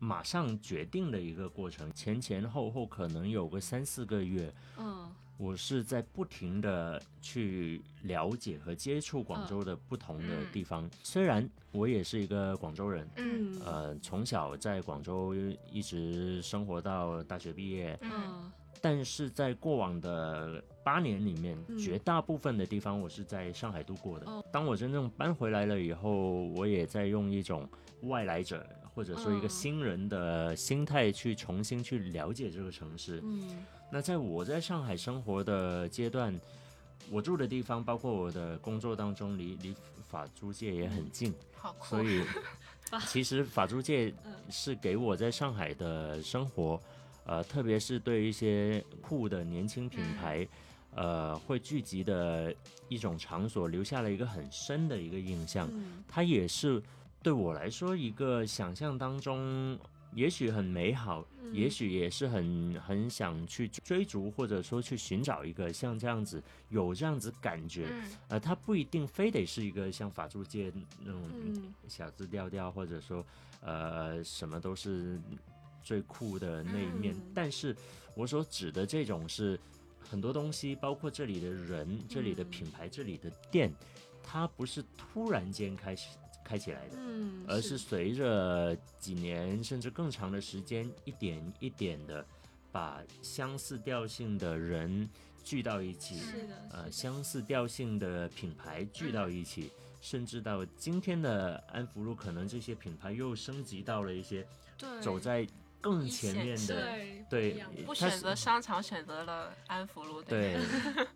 [0.00, 4.50] 马上决定的一个过程，前前后后可能有个三四个月。
[4.78, 10.90] 嗯，我是在不停的去了解和接触广州的不同的地方。
[11.02, 15.34] 虽然我也是一个广州人，嗯，呃，从小在广州
[15.70, 24.26] 一直生活到大学毕业，嗯，但是在过往的八年里面，绝大部分的地方我是在上海度过的。
[24.50, 27.68] 当我真正搬回来了以后，我也在用一种
[28.04, 28.66] 外来者。
[28.94, 33.20] 或者说一个新人的心态去重新去了解这个城市。
[33.22, 36.38] 嗯，那在我在上海生活的阶段，
[37.10, 39.74] 我住的地方包括我的工作当中，离离
[40.08, 41.32] 法租界也很近。
[41.54, 42.24] 好所以
[43.06, 44.12] 其实法租界
[44.50, 46.80] 是给我在上海的生活，
[47.24, 50.46] 呃，特别是对一些酷的年轻品牌，
[50.94, 52.54] 呃，会聚集的
[52.88, 55.70] 一种场所，留下了一个很深的一个印象。
[56.08, 56.82] 它也是。
[57.22, 59.78] 对我来说，一个想象当中，
[60.14, 67.92] 也许很美好，也许也是很很想去追逐，或者说去寻找一个像这样子有这样子感觉，
[68.28, 70.72] 呃，它不一定非得是一个像法租界
[71.04, 71.20] 那种
[71.88, 73.24] 小资调调，或者说
[73.60, 75.20] 呃什么都是
[75.82, 77.14] 最酷的那一面。
[77.14, 77.32] 嗯。
[77.34, 77.76] 但是
[78.14, 79.60] 我所指的这种是
[80.00, 82.50] 很多东西，包括这里的人、这里的嗯。
[82.50, 83.70] 品牌、这里的店，
[84.22, 86.16] 它不是突然间开始
[86.50, 86.96] 开起来的。
[86.96, 92.26] 嗯，而是随着几年甚至更长的时间，一点一点的
[92.72, 95.08] 把相似调性的人
[95.44, 99.70] 聚到一起，是的，呃，是的相似调性的品牌聚到一起，
[100.00, 104.44] 甚至到今天的安福路，可能这些品牌又升级到了一些
[104.76, 105.46] 对走在
[105.80, 106.82] 更前面的。
[106.82, 110.20] 对对不选择商场，选择了安福路。
[110.22, 110.58] 对，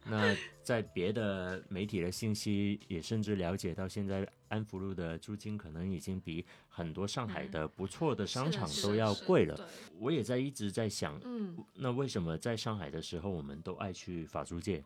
[0.05, 0.33] 那
[0.63, 4.25] 在别的媒体的信息也甚至了解到，现在
[4.55, 9.69] 安福路的租金可能已经比很多上海嗯的不错的商场都要贵了。
[9.99, 14.83] 我也在一直在想，嗯那为什么在上海的时候，我们都爱去法租界？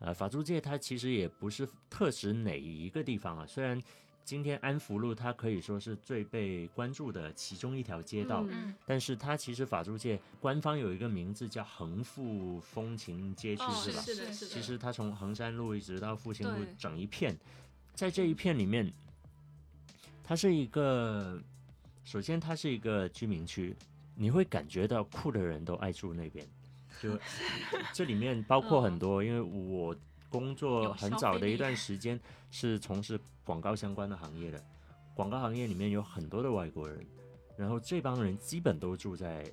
[0.00, 3.80] 呃，法租界它其实也不是特指哪一个地方啊，虽然
[4.24, 14.02] 今天安福路它可以说是最被关注的其中一条街道，嗯嗯但是它其实法租界官方有一个名字叫恒富风情街区，哦是吧？
[14.02, 17.38] 是的，是的，其实它从衡山路一直到复兴路整一片，
[17.96, 18.92] 在这一片里面，
[20.22, 21.42] 它是一个，
[22.04, 23.74] 首先它是一个居民区，
[24.14, 26.46] 你会感觉到酷的人都爱住那边，
[27.00, 27.18] 就
[27.94, 29.96] 这里面包括很多，因为我
[30.28, 32.20] 工作很早的一段时间
[32.50, 34.62] 是从事广告相关的行业的，
[35.14, 37.02] 广告行业里面有很多的外国人，
[37.56, 39.50] 然后这帮人基本都住在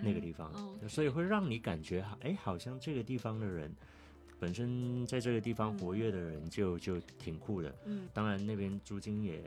[0.00, 3.70] 那个地方，哦所以会让你感觉，哎，好像这个地方的人
[4.38, 7.74] 本身在这个地方活跃的人就就挺酷的。
[7.84, 9.42] 嗯当然那边租金也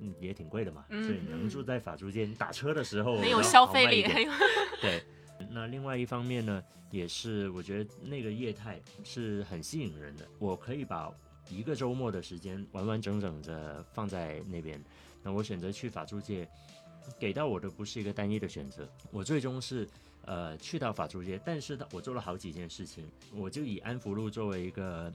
[0.00, 4.02] 嗯也挺贵的嘛，嗯所以能住在法租界，你打车的时候很有消费力，
[4.80, 5.02] 对，
[5.50, 10.26] 那另外一方面呢，也是我觉得那个业态是很吸引人的。
[10.38, 11.12] 我可以把
[11.50, 14.82] 一个周末的时间完完整整的放在那边。
[15.22, 16.48] 那我选择去法租界，
[17.18, 19.86] 给到我的不是一个单一的选择，我最终是
[20.24, 23.06] 呃去到法租界，但是呢，我做了好几件事情。
[23.34, 25.12] 我就以安福路作为一个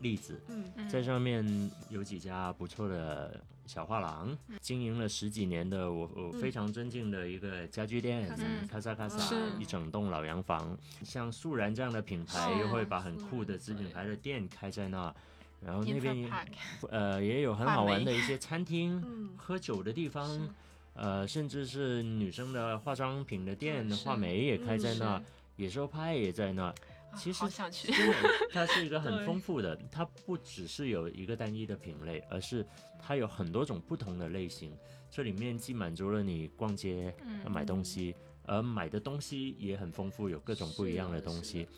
[0.00, 0.64] 例子，嗯。
[0.76, 0.88] 嗯。
[0.88, 9.18] 在上面有几家不错的小画廊，经营了十几年的我我嗯非常尊敬的一个家具店卡萨，卡萨卡是。
[9.18, 10.76] 萨，一整栋老洋房。
[11.02, 15.14] 像素然这样的品牌又会把很酷的子品牌的店开在那，
[15.60, 16.30] 然后那边也
[16.90, 19.30] 呃也有很好玩的一些餐厅、嗯。
[19.36, 20.48] 喝酒的地方，
[20.94, 25.24] 呃，甚至是女生的化妆品的店嗯，是画眉也开在那嗯，
[25.56, 26.74] 野兽派也在那。
[27.16, 27.44] 其实
[28.52, 32.66] 它是一个很丰富的，它不只是有一个单一的品类，而是
[32.98, 34.76] 它有很多种不同的类型。
[35.10, 37.14] 这里面既满足了你逛街、
[37.48, 38.16] 买东西，
[38.46, 41.68] 而买的东西也很丰富，有各种不一样的东西。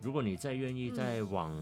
[0.00, 1.52] 如果你再愿意嗯再往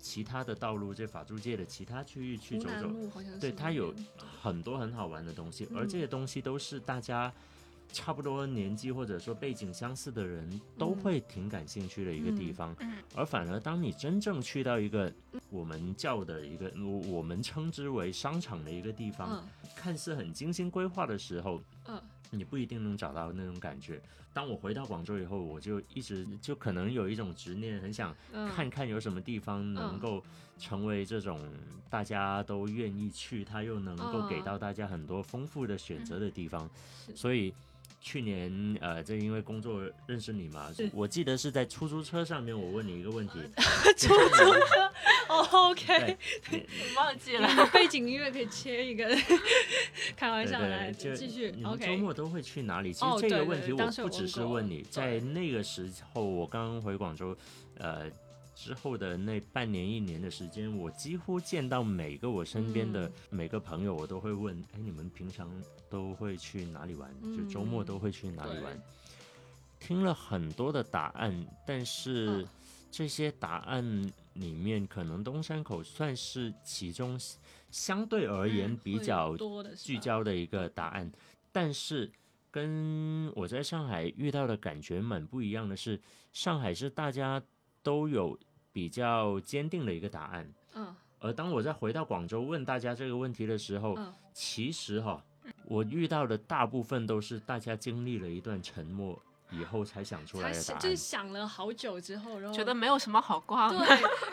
[0.00, 2.90] 其他的道路，这法租界的其他区域去走走，
[3.38, 3.94] 对，它有
[4.42, 7.32] 很多很好玩的东西，而嗯这些东西都是大家
[7.92, 10.96] 差不多年纪或者说背景相似的人都嗯。
[11.02, 12.76] 会挺感兴趣的一个地嗯方。
[12.80, 12.92] 嗯。
[13.14, 15.12] 而反而当你真正去到一个
[15.50, 19.70] 我们叫的一个我我们称之为商场的一个地方，嗯。
[19.74, 22.00] 看似很精心规划的时候，嗯
[22.30, 24.00] 你不一定能找到那种感觉。
[24.32, 30.22] 当我回到广州以后，我就一直就可能有一种执念，很想嗯，看看有什么地方能嗯够
[30.56, 31.40] 成为这种
[31.88, 36.70] 大家都愿意去，它又能够给嗯到大家很多丰富的选择的地方。
[37.14, 37.52] 所以
[38.00, 43.38] 去年呃，这因为工作认识你嘛，我记得是在出租车上面，我问你一个问题，
[43.96, 44.92] 出租车？
[45.28, 46.16] 哦，OK，
[46.96, 47.66] 忘记了。
[47.72, 49.06] 背景音乐可以切一个，
[50.16, 52.92] 开玩笑来继续你们周末都会去哪里？
[52.92, 57.36] 其哦实这个问题我不只是问你，在那个时候我刚回广州，
[57.76, 58.10] 呃。
[58.60, 63.12] 之后的那半年一年的时间，我几乎见到每个我身边的嗯。
[63.30, 65.50] 每个朋友，我都会问：哎，你们平常
[65.88, 67.10] 都会去哪里玩？
[67.34, 68.76] 就周末都会去哪里玩。
[68.76, 68.82] 对？
[69.80, 72.48] 听了很多的答案，但是嗯。
[72.92, 77.16] 这些答案里面，可能东山口算是其中
[77.70, 79.36] 相对而言比较
[79.78, 81.08] 聚焦的一个答案，
[81.52, 82.10] 但是
[82.50, 86.00] 跟我在上海遇到的感觉蛮不一样的是，
[86.32, 87.40] 上海是大家
[87.80, 88.36] 都有
[88.72, 95.22] 比较坚定的一个答案，嗯而当我再回到广州问大家这个问题的时候，嗯其实哈，
[95.64, 100.96] 我遇到的大部分都是大家经历了一段沉默以后才想出来的答案就是。
[100.96, 103.78] 想了好久之后，然后觉得没有什么好挂对。，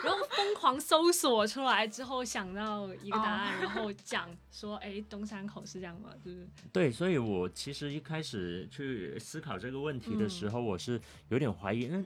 [0.02, 6.10] 然后疯狂搜索出来之后想到一个答案，哦然后讲说，哎，东山口是这样吗？
[6.24, 12.02] 就是对，所以我其实一开始去思考这个问题的嗯时候，我是有点怀疑，那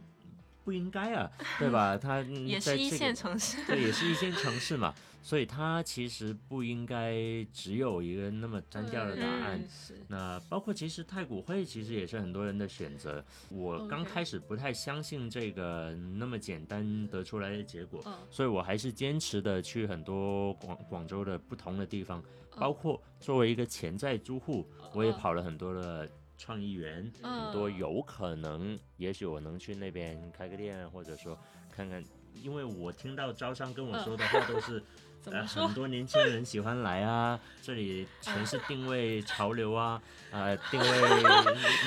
[0.65, 1.97] 不应该啊， 对吧？
[1.97, 4.95] 它也是一线城市，对，也是一线城市嘛。
[5.25, 7.15] 所以它其实不应该
[7.53, 9.65] 只有一个那么单调的答案。
[10.09, 13.25] 那包括其实太古汇其实也是很多人的选择。
[13.49, 22.21] 我刚开始不太相信这个那么简单得出来的结果，所以我还是坚持的去很多广广州的不同的地方，
[22.57, 31.39] 包括作为一个潜在租户，我也跑了很多的创意园，很多有可能，也许我能去那边开个店，或者说
[31.71, 32.03] 看看，
[32.35, 34.83] 因为我听到招商跟我说的话 都是。
[35.27, 40.01] 呃，很多年轻人喜欢来啊， 这里全是定位潮流啊，
[40.33, 40.87] 呃，定位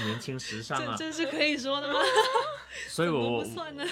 [0.06, 2.00] 年轻时尚啊，这 是可以说的吗？
[2.88, 3.84] 所以我不算呢。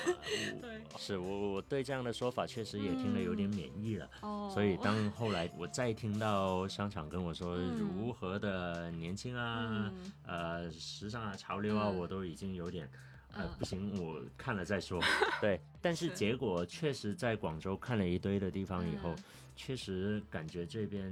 [0.62, 4.10] 对，是我我对这样的说法确实也听得有点免疫了。
[4.22, 4.50] 哦。
[4.54, 9.92] 所以当后来我再听到商场跟我说如何的年轻啊，
[10.26, 12.90] 呃，时尚啊，潮流啊，我都已经有点。
[13.34, 15.02] 呃，不行，我看了再说。
[15.42, 19.16] 对，但是结果确实在广州看了一堆的地方以后，
[19.56, 21.12] 确实感觉这边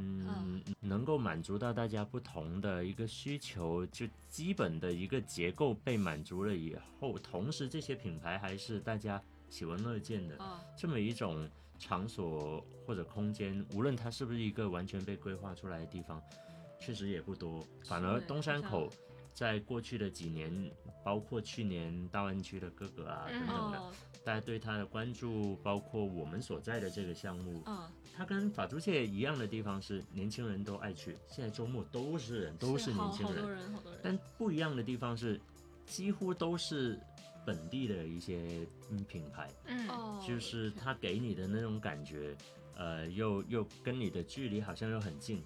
[0.80, 10.38] 能够满足到大家不同的一个需求，就基本的一个结构被满足了以后，同时这些品牌还是大家喜闻乐见的
[10.78, 11.50] 这么一种
[11.80, 16.22] 场所或者空间，无论它是不是一个完全被规划出来的地方，
[16.80, 17.66] 确实也不多。
[17.86, 18.88] 反而东山口。
[19.34, 20.72] 在过去的几年，
[21.04, 23.82] 包括去年大湾区的哥哥啊等等的，
[24.24, 34.02] 大家对他的关注，包括我们所在的这个项目，嗯，它跟法租界一样的地方是年轻人都爱去，现在周末都是人，都是年轻人，好多人，好多人。
[34.04, 35.40] 但不一样的地方是，
[35.86, 37.00] 几乎都是
[37.46, 39.88] 本地的一些嗯品牌，嗯，
[40.28, 42.36] 就是他给你的那种感觉，
[42.76, 45.42] 呃，又又跟你的距离好像又很近。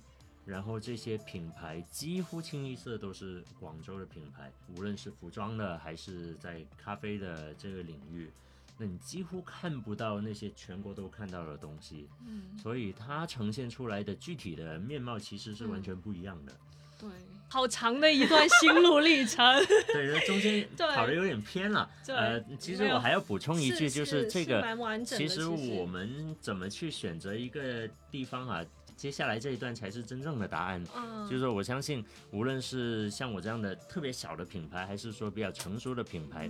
[0.45, 8.31] 然后这些品牌几乎清一色都是广州的品牌，无论是服装的还是在咖啡的这个领域，
[8.77, 12.07] 那你几乎看不到那些全国都看到的东西。
[12.27, 16.53] 嗯，所以它呈现出来的具体的面貌其实是完全不一样的。
[16.99, 17.09] 对，
[17.49, 19.43] 好长的一段心路历程。
[19.91, 21.89] 对，那中间跑的有点偏了。
[22.07, 24.63] 呃，其实我还要补充一句，就是这个，
[25.05, 28.63] 其实我们怎么去选择一个地方啊？
[28.97, 36.49] 接下来这一段才是真正的答案，嗯就是说我相信，无论是像我这样的特别小的品牌，还是说比较成熟的品牌，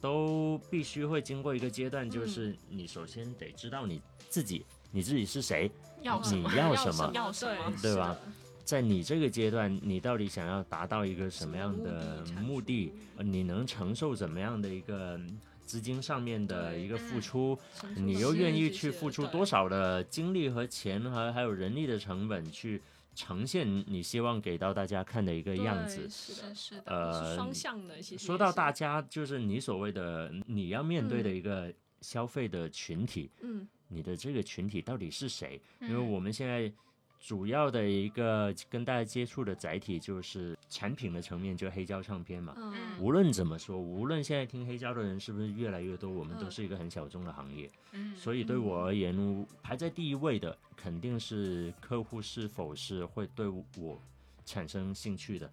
[0.00, 5.70] 都必须会经过一个阶段，就是你首先得知道你自己，你自己是谁，
[6.02, 8.16] 要你要什么，要什么，对吧？
[8.64, 12.92] 在你这个阶段，你到底想要达到一个什么样的目的？
[13.18, 15.20] 你能承受怎么样的一个？
[15.66, 17.58] 资金上面的一个付出，
[17.96, 22.80] 你又愿意去付出多少的精力和钱和还有人力的成本去
[23.14, 26.08] 呈现你希望给到大家看的一个样子？
[26.08, 28.00] 是的，是的，呃，双向的。
[28.00, 35.60] 说到大家，就是你所谓的你要面对的一个消费的群体，嗯，你的这个群体到底是谁？
[35.80, 36.72] 因为我们现在。
[37.20, 42.54] 主要的一个跟大家接触的载体就是产品的层面，就黑胶唱片嘛。
[42.56, 42.74] 嗯。
[43.00, 47.70] 无论怎么说，无论现在听黑胶的人是不是越来越多，我们都是一个很小众的行业。
[47.92, 48.14] 嗯。
[48.16, 54.00] 所以对我而言，排在第一位的肯定是客户是否是会对我
[54.44, 55.50] 产生兴趣的。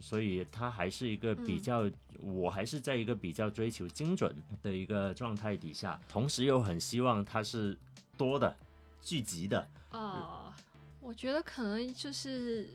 [0.00, 1.90] 所以它还是一个比较，
[2.20, 7.76] 我还是在一个比较追求精准的一个状态底下，同时又很希望它是
[8.16, 8.54] 多的、
[9.00, 9.68] 聚集的。
[9.92, 10.45] 哦。
[11.06, 12.68] 我觉得可能就是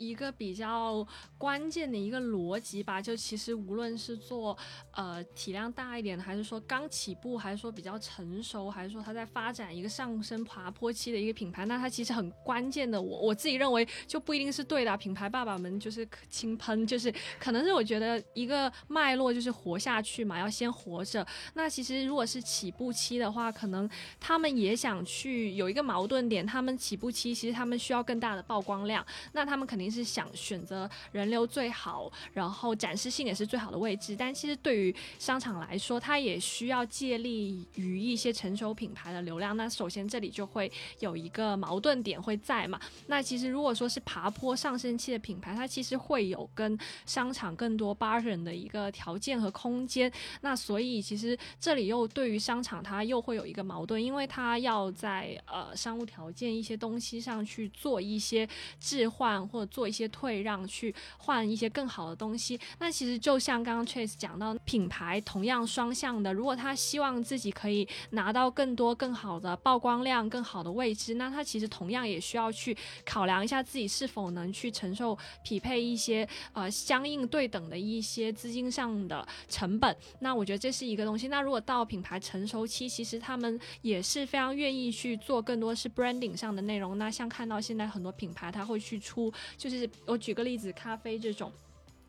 [0.00, 4.56] 一个比较关键的一个逻辑吧，就其实无论是做
[4.92, 13.00] 呃体量大一点的，还是说刚起步，还是说比较成熟，还是说它在发展一个上升爬坡期的一个品牌，那它其实很关键的。
[13.00, 21.26] 我我自己认为就不一定是对的，品牌爸爸们就是轻喷，就是可能是我觉得一个脉络就是活下去嘛，要先活着。
[21.52, 23.88] 那其实如果是起步期的话，可能
[24.18, 34.14] 他们也想去有一个矛盾点，他们起步期其实他们需要更大的曝光量，那他们肯定是想选择人流最好，然后展示性也是最好的位置。
[34.16, 39.56] 但其实对于商场来说，它也需要借力于一些成熟品牌的流量。
[39.56, 40.70] 那首先这里就会
[41.00, 42.80] 有一个矛盾点会在嘛？
[43.08, 50.10] 那其实如果说是爬坡上升期的品牌，它其实会有跟商场更多 bar 的的一个条件和空间。
[50.42, 59.79] 那所以其实这里又对于商场它又会有一个矛盾，因为它要在呃商务条件一些东西上去做一些置换或者做。
[59.80, 62.60] 做一些退让，去换一些更好的东西。
[62.80, 72.76] 那其实就像刚刚 Chase 讲到，品牌同样双向的，如果他希望自己可以拿到更多、更好的曝光量、更好的位置，那他其实同样也需要去
[73.06, 79.96] 考量一下自己是否能去承受匹配一些呃相应对等的一些资金上的成本。
[80.18, 81.28] 那我觉得这是一个东西。
[81.28, 86.98] 那如果到品牌成熟期，其实他们也是非常愿意去做更多是 branding 上的内容。
[86.98, 91.52] 那像看到现在很多品牌，他会去出，就就是我举个例子，咖啡这种。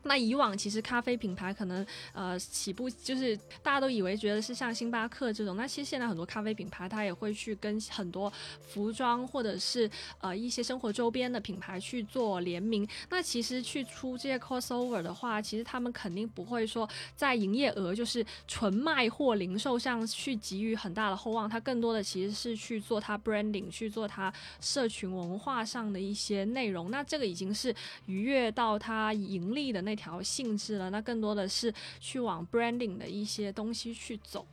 [0.04, 9.88] 那以往其实咖啡品牌可能呃起步就是大家都以为觉得是像星巴克这种，那其实现在很多咖啡品牌它也会去跟很多服装或者是
[10.20, 12.84] 呃一些生活周边的品牌去做联名。
[13.10, 26.90] 那其实去出这些 crossover 的话，其实他们肯定不会说在营业额就是纯卖货零售上去给予很大的厚望，它更多的其实是去做它 branding，去做它社群文化上的一些内容。
[26.90, 27.72] 那这个已经是
[28.06, 29.91] 逾越到它盈利的那。
[29.92, 31.70] 那条性质了，那更多的是
[32.00, 34.46] 去往 branding 的一些东西去走。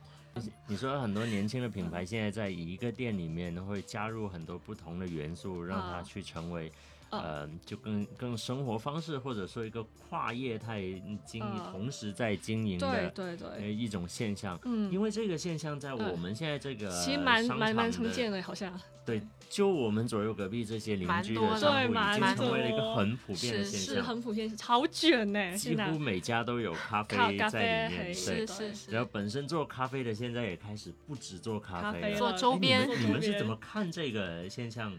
[0.66, 6.70] 你说很多年轻的品牌现在在一个店里面会加入很多不同的元素，让它去成为。
[7.10, 10.80] 呃，就更更生活方式，或者说一个跨业态
[11.24, 14.58] 经营，同时在经营的对对对一种现象。
[14.64, 18.72] 嗯，因为这个现象在我们现在这个其实蛮蛮蛮常见的，好像。
[19.04, 25.56] 对，就我们左右隔壁这些邻居的商户，已经成为了一个很普遍的现象，是很普遍，好卷呢。
[25.56, 28.90] 几乎每家都有咖啡在里面，是是是。
[28.92, 32.88] 然后本身做咖啡的现在也开始不止做咖啡，做周边。
[33.00, 34.98] 你们是怎么看这个现象的？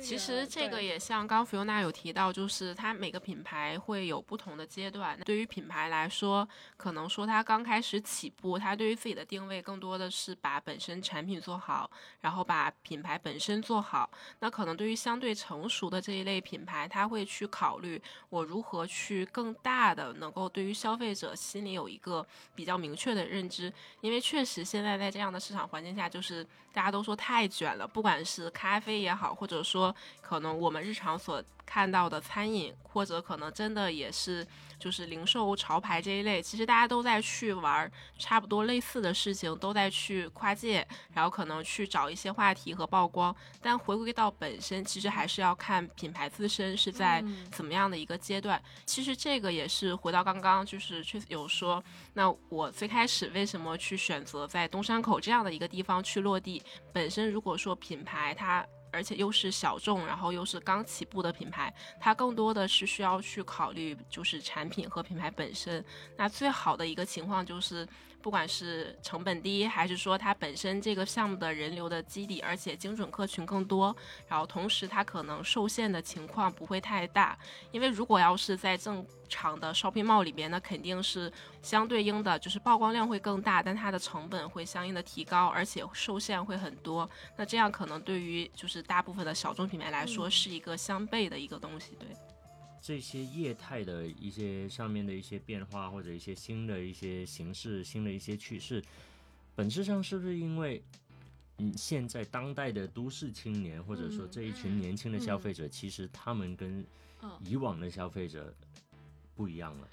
[0.00, 5.18] 其实这个也像刚菲欧娜有提到，就是它每个品牌会有不同的阶段。
[5.24, 11.90] 对于品牌来说，可能说它刚开始起步，它对于自己的定位更多的是把本身产品做好，
[12.20, 14.10] 然后把品牌本身做好。
[14.40, 23.72] 那可能对于相对成熟的这一类品牌，它会去考虑我如何去更大的能够对于消费者心里有一个比较明确的认知。
[24.00, 29.94] 因为确实现在在这样的市场环境下，就是大家都说太卷了，不管是咖啡也好，或者说。
[30.20, 34.44] 可能我们日常所看到的餐饮，或者可能真的也是
[34.78, 43.34] 就是零售潮牌这一类，其实大家都在去玩差不多类似的事情，都在去跨界，然后可能去找一些话题和曝光。
[43.60, 48.62] 但回归到本身，其实还是要看品牌自身是在怎么样的一个阶段。
[48.84, 51.82] 其实这个也是回到刚刚就是确实有说，
[52.14, 56.62] 那我最开始为什么去选择在东山口这样的一个地方去落地？
[56.92, 58.66] 本身如果说品牌它。
[58.96, 65.84] 而且又是小众，然后又是刚起步的品牌，它更多的是需要去考虑就是产品和品牌本身。
[66.16, 67.86] 那最好的一个情况就是。
[68.26, 73.94] 不管是成本低，还是说它本身这个项目的人流的基底，而且精准客群更多，
[74.26, 77.38] 然后同时它可能受限的情况不会太大。
[77.70, 87.08] 因为如果要是在正常的 shopping mall 里边，那肯定是相对应的，就是曝光量会更大，但它的成本会相应的提高，而且受限会很多。
[87.36, 92.08] 那这样可能对于就是大部分的小众品牌来说，是一个相悖的一个东西，对。
[92.86, 98.80] 这些业态的一些上面的一些变化，或者一些新的一些形式、新的一些趋势，
[99.56, 100.80] 本质上是不是因为，
[101.58, 106.86] 嗯，现在当代的都市青年，或者说这一群年轻的消费者，其实他们跟
[107.40, 108.54] 以往的消费者
[109.34, 109.88] 不一样了。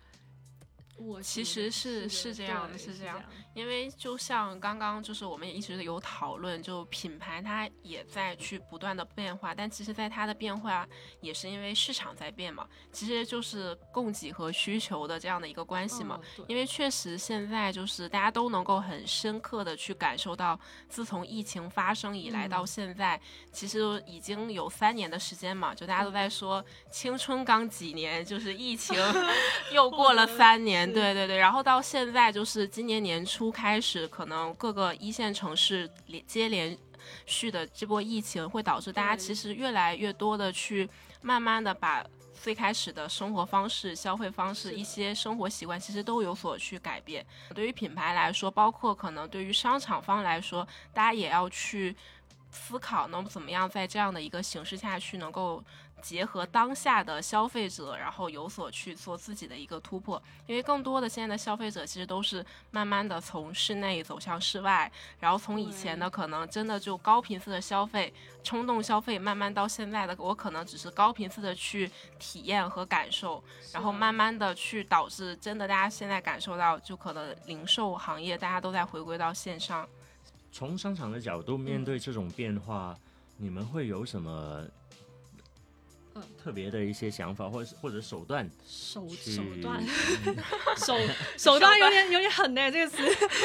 [0.97, 3.21] 我其实是是这样的，是这样，
[3.53, 10.87] 因为就像刚刚就是我们也一直有讨论，就品牌它也在去不断的变化，但其实在它的变化
[11.19, 16.19] 也是因为市场在变嘛，其实就是供给和需求的这样的一个关系嘛。
[16.47, 23.19] 因为确实现在就是大家都能够很深刻的去感受到，自从疫情发生以来到现在，
[23.51, 28.95] 其实已经有三年的时间嘛，就大家都在说青春刚几年，就是疫情
[29.73, 30.82] 又过了三年。
[30.91, 36.75] 对对对，然后到现在就是今年年初开始，可能各个一线城市连接连
[37.25, 40.89] 续的这波疫情，会导致大家其实越来越多的去
[41.21, 42.03] 慢慢的把
[42.33, 47.25] 最开始的生活方式、消费方式、一些生活习惯，其实都有所去改变。
[47.53, 51.95] 对于品牌来说，包括可能对于商场方来说，大家也要去
[52.51, 55.63] 思考能怎么样在这样的一个形势下去能够。
[56.03, 64.91] 结合当下的消费者，然后有所去做自己的一个突破，因为更多的现在的消费者其实都是慢慢的从室内走向室外，
[65.21, 71.89] 然后从以前的可能真的就高频次的消费、冲动消费，慢慢到现在的我可能只是高频次的去
[72.19, 73.41] 体验和感受，
[73.71, 79.87] 然后慢慢的去导致真的大家现在感受到，就可能零售行业大家都在回归到线上。
[80.51, 82.93] 从商场的角度面对这种变化，
[83.37, 84.67] 你们会有什么？
[86.15, 86.32] Oh.
[86.43, 89.81] 特别的一些想法，或者是或者手段手手段
[90.25, 90.35] 嗯
[90.75, 90.97] 手
[91.37, 92.97] 手段有点有点狠呢，这个词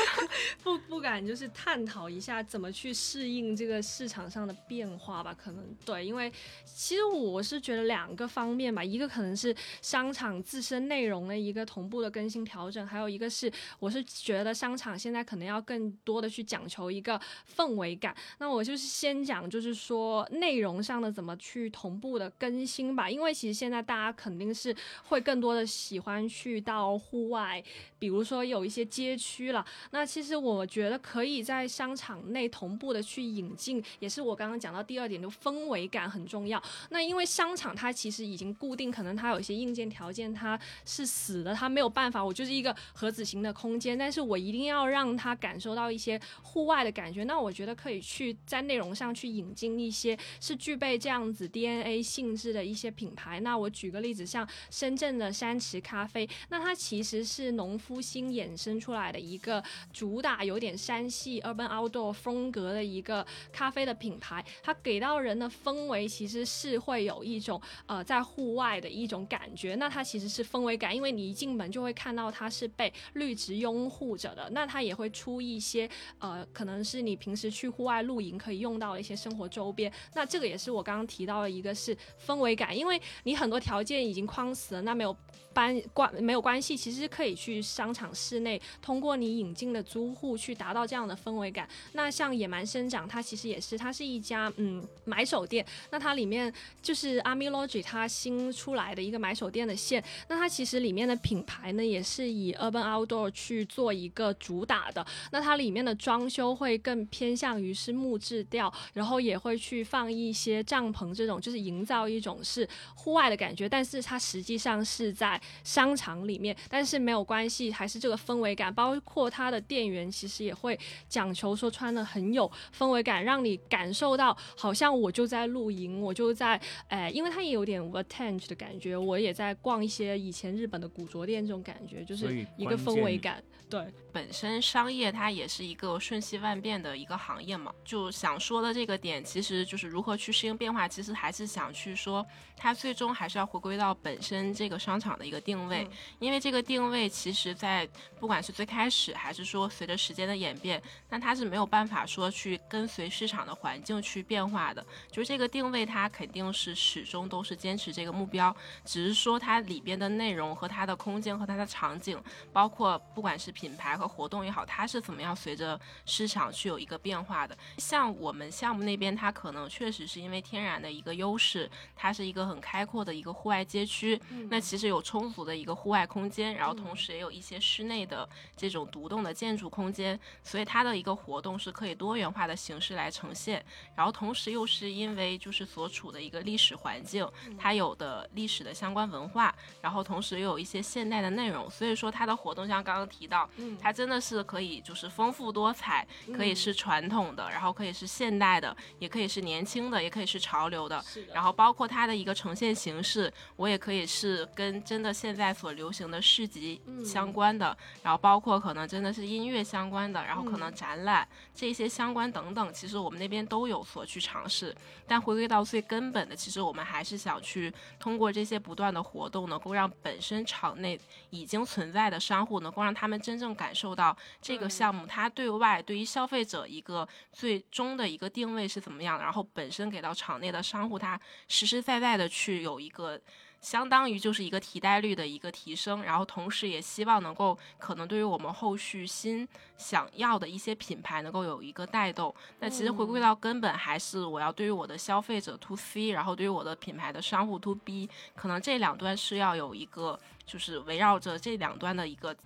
[0.65, 5.33] 不不敢就是探讨一下怎么去适应这个市场上的变化吧？
[5.33, 6.33] 可能对，因为
[6.65, 17.21] 其实我是觉得两个方面吧，一个可能是商场自身内容的一个同步的更新调整，还有一个是我是觉得商场现在可能要更多的去讲求一个
[17.57, 18.13] 氛围感。
[18.39, 24.75] 那我就是先讲，就是说内容上的怎么去同步的更新吧，因为其实现在大家肯定是
[25.05, 27.63] 会更多的喜欢去到户外，
[27.99, 29.65] 比如说有一些街区了。
[29.91, 36.63] 那其实我觉得可以在商场内同步的去引进，也是我刚刚讲到第二点，就氛围感很重要。
[36.91, 47.25] 那因为商场它其实已经固定，可能它有一些硬件条件它是死的，它没有办法，我就是一个盒子型的空间，但是我一定要让它感受到一些户外的感觉。
[47.25, 53.41] 那我觉得可以去在内容上去引进一些是具备这样子 DNA 性质的一一些品牌。
[53.41, 59.61] 那我举个例子，像深圳的山池咖啡，那它其实是农夫新衍生出来的一个
[59.93, 69.75] 主打有点山系 urban outdoor 风格的一个咖啡的品牌，它给到人的氛围其实是会有一种呃在户外的一种感觉。
[69.75, 74.49] 那它其实是氛围感，因为你一进门就会看到它是被绿植拥护着的。
[74.51, 79.93] 那它也会出一些呃，可能是你平时去户外露营可以用到的一些生活周边。
[80.15, 85.17] 那这个也是我刚刚提到的一个是氛围感，因为你很多条件已经框死了，那没有。
[85.55, 91.69] 搬关没有关系，其实可以去商场室内，通过你引进的租户去达到这样的氛围感。
[91.95, 95.67] 那像野蛮生长，它其实也是，它是一家嗯买手店。
[95.91, 100.05] 那它里面就是 Armylogy 它新出来的一个买手店的线。
[100.29, 105.05] 那它其实里面的品牌呢，也是以 Urban Outdoor 去做一个主打的。
[105.33, 112.58] 那它里面的装修会更偏向于是木质调，然后也会去放一些帐篷这种，就是营造一种是
[112.95, 113.69] 户外的感觉。
[113.69, 118.73] 但是它实际上是在商场里面，但是没有关系，还是这个氛围感。
[118.73, 120.79] 包括它的店员其实也会
[121.09, 133.43] 讲求说穿的很有氛围感，让你感受到好像我就在露营，我就在哎，因为它也有点 vintage 的感觉，我也在逛一些以前日本的古着店这种感觉，就是一个氛围感。
[133.69, 142.27] 对，本身商业它也是一个瞬息万变的一个行业嘛，就想说的这个点，其实就是如何去适应变化，其实还是想去说，
[142.59, 145.89] 它最终还是要回归到本身这个商场的一个定位，
[146.19, 147.89] 因为这个定位其实，在
[148.19, 158.55] 不管是最开始还是说随着时间的演变，那它是没有办法说去跟随市场的环境去变化的，就是这个定位它肯定是始终都是坚持这个目标，
[158.85, 162.21] 只是说它里边的内容和它的空间和它的场景，
[162.53, 167.57] 包括不管是品牌和活动也好，它是怎么样随着市场去有一个变化的。
[167.79, 183.65] 像我们项目那边，它可能确实是因为天然的一个优势，它是一个很开阔的一个户外街区，那其实有充足的一个户外空间，然后同时也有一些室内的这种独栋的建筑空间，所以它的一个活动是可以多元化的形式来呈现。
[183.95, 187.29] 然后同时又是因为就是所处的一个历史环境，
[187.59, 193.49] 它有的历史的相关文化，然后同时又有一些现代的内容，所以说它的活动像刚刚提到。
[193.81, 201.05] 它真的是可以，就是丰富多彩，可以是传统的，然后可以是现代的，也可以是年轻的，也可以是潮流的。
[201.33, 214.73] 然后包括它的一个呈现形式，我也可以是跟真的现在所流行的市集相关的，然后包括可能真的是音乐相关的，然后可能展览这些相关等等，其实我们那边都有所去尝试。
[215.09, 231.19] 但回归到最根本的，其实我们还是想去通过这些不断的活动，能够让本身场内已经存在的商户，能够让他们真正感受到这个项目它对外对于消费者一个最终的一个定位是怎么样的，然后本身给到场内的商户，它
[231.49, 233.21] 实实在在的去有一个。
[233.61, 242.33] 相当于就是一个替代率的一个提升，然后同时也希望能够可能对于我们后续新想要的一些品牌能够有一个带动。
[242.61, 250.17] 那其实回归到根本还是我要对于我的消费者 to C，然后对于我的品牌的商户 to B，可能这两端是要有一个
[250.47, 252.37] 就是围绕着这两端的一个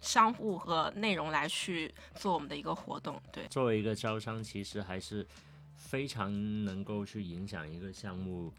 [0.00, 3.20] 商户和内容来去做我们的一个活动。
[3.30, 5.26] 对，作为一个招商，其实还是
[5.74, 8.50] 非常能够去影响一个项目。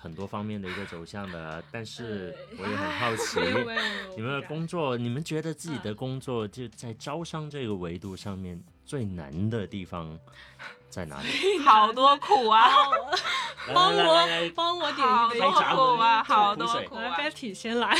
[0.00, 3.40] 很多方面的一个走向的， 但是我也很好奇，
[4.16, 10.16] 你们的工作，你们觉得自己的工作就在招商这个维度上面最难的地方
[10.88, 11.28] 在哪里？
[11.66, 12.70] 好多苦啊！
[13.74, 15.50] 帮我帮我点好多
[15.96, 16.22] 苦啊！
[16.24, 17.94] 好多苦啊！Betty 先来，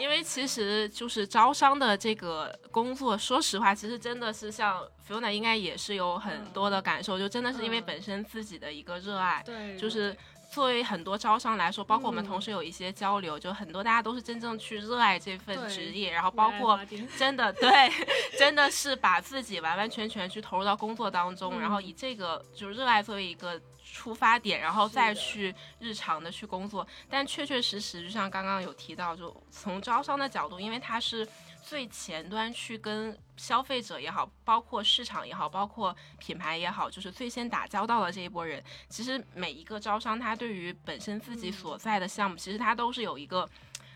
[0.00, 10.16] 因为其实就是招商的这个工作，说实话，其实真的是像 Fiona 应该也是有很多的感受，就真的是因为本身自己的一个热爱，对，就是。
[10.54, 12.26] 作为很多招商来说，包括我们嗯。
[12.26, 16.78] 同时有一些交流，就很多大家都是真正去热爱这份职业，然后包括
[17.18, 17.90] 真的对，
[18.38, 23.60] 真的是把自己完完全全去投入到工作当中，嗯然后以这个就是热爱作为一个
[23.92, 26.86] 出发点，然后再去日常的去工作。
[27.10, 31.26] 但确确实实，就像刚刚有提到，就从招商的角度，因为它是
[31.64, 38.62] 最前端去跟消费者也好，包括市场也好，包括品牌也好，就是最先打交道的这一波人。
[38.90, 43.48] 其实每一个招商，他对于本身自己所在的项目，其实他都是有一个。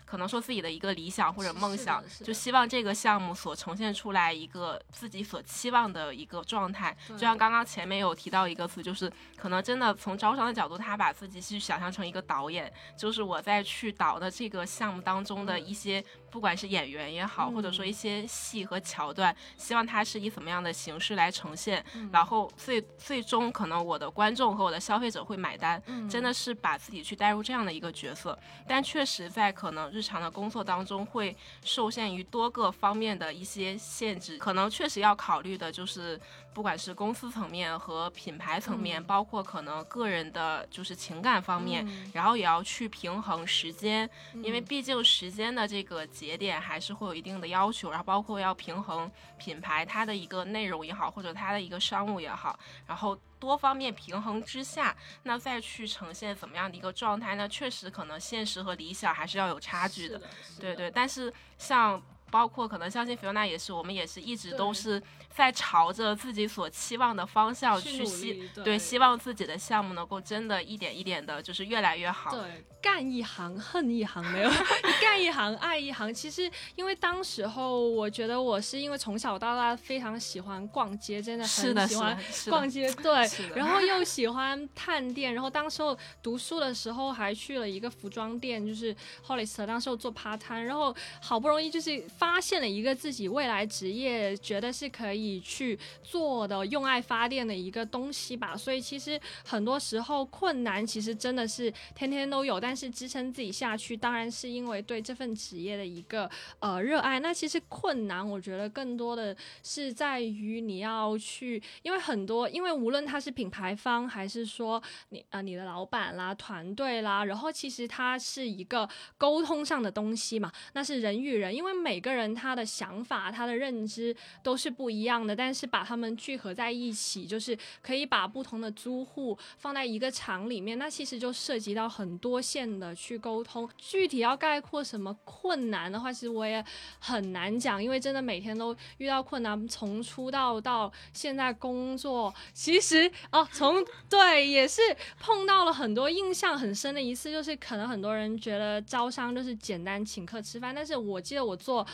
[0.09, 6.97] 可能说自己的一个理想或者梦想就希望这个项目所呈现出来一个自己所期望的一个状态。
[7.09, 9.07] 就像刚刚前面有提到一个词，就是
[9.37, 22.09] 可能真的从招商的角度，他把自己去想象成一个导演，就是我在去导的这个项目当中的一些，不管是演员也好，嗯或者说一些戏和桥段，希望它是以怎么样的形式来呈现，嗯。
[22.11, 26.07] 然后最最终可能我的观众和我的消费者会买单，嗯。
[26.09, 36.19] 真的是把自己去带入这样的一个角色，但确实在可能日常的工作当中会受限于多个方面的一些限制，可能确实要考虑的就是
[36.53, 39.03] 不管是公司层面和品牌层面，嗯。
[39.03, 42.11] 包括可能个人的就是情感方面，嗯。
[42.13, 44.09] 然后也要去平衡时间，
[44.43, 57.47] 因为嗯毕竟时间的这个节点还是会有一定的要求，然后包括要平衡品牌它的一个内容也好，或者它的一个商务也好，然后多方面平衡之下，那再去呈现怎么样的一个状态呢？
[57.47, 60.21] 确实可能现实和理想还是要有差距的。
[60.59, 65.01] 对对，但是像包括可能相信 Fiona 也是，我们也是一直都是
[65.39, 72.31] 在朝着自己所期望的方向去希对对，希望自己的项目能够真的一点一点的，就是越来越好。
[72.31, 76.13] 对，干一行恨一行没有， 你干一行爱一行。
[76.13, 82.19] 其实因为当时候，我觉得我是因为从小到大非常喜欢逛街，真的很喜欢
[82.49, 88.93] 逛街，对然后又喜欢探店，然后当时候读书的时候还去了一个服装店，就是
[89.25, 107.19] Hollister，当时候做 part time，然后好不容易就是发现了一个自己未来职业觉得是可以你去做的用爱发电的一个东西吧，所以其实很多时候困难其实真的是天天都有，但是支撑自己下去，当然是因为对这份职业的一个呃热爱。
[107.19, 133.69] 那其实困难，我觉得更多的是在于你要去，因为很多，因为无论他是品牌方，还是说你呃你的老板啦、团队啦，然后其实它是一个沟通上的东西嘛，那是人与人，因为每个人他的想法、他的认知都是不一样样的，但是把他们聚合在一起，就是可以把不同的租户放在一个厂里面，那其实就涉及到很多线的去沟通。
[133.77, 136.63] 具体要概括什么困难的话，其实我也
[136.99, 144.81] 很难讲，因为真的每天都遇到困难，从出道到现在工作，其实哦，从对也是
[145.19, 151.85] 碰到了很多印象很深的一次，就是可能很多人觉得招商就是简单请客吃饭，但是我记得我做。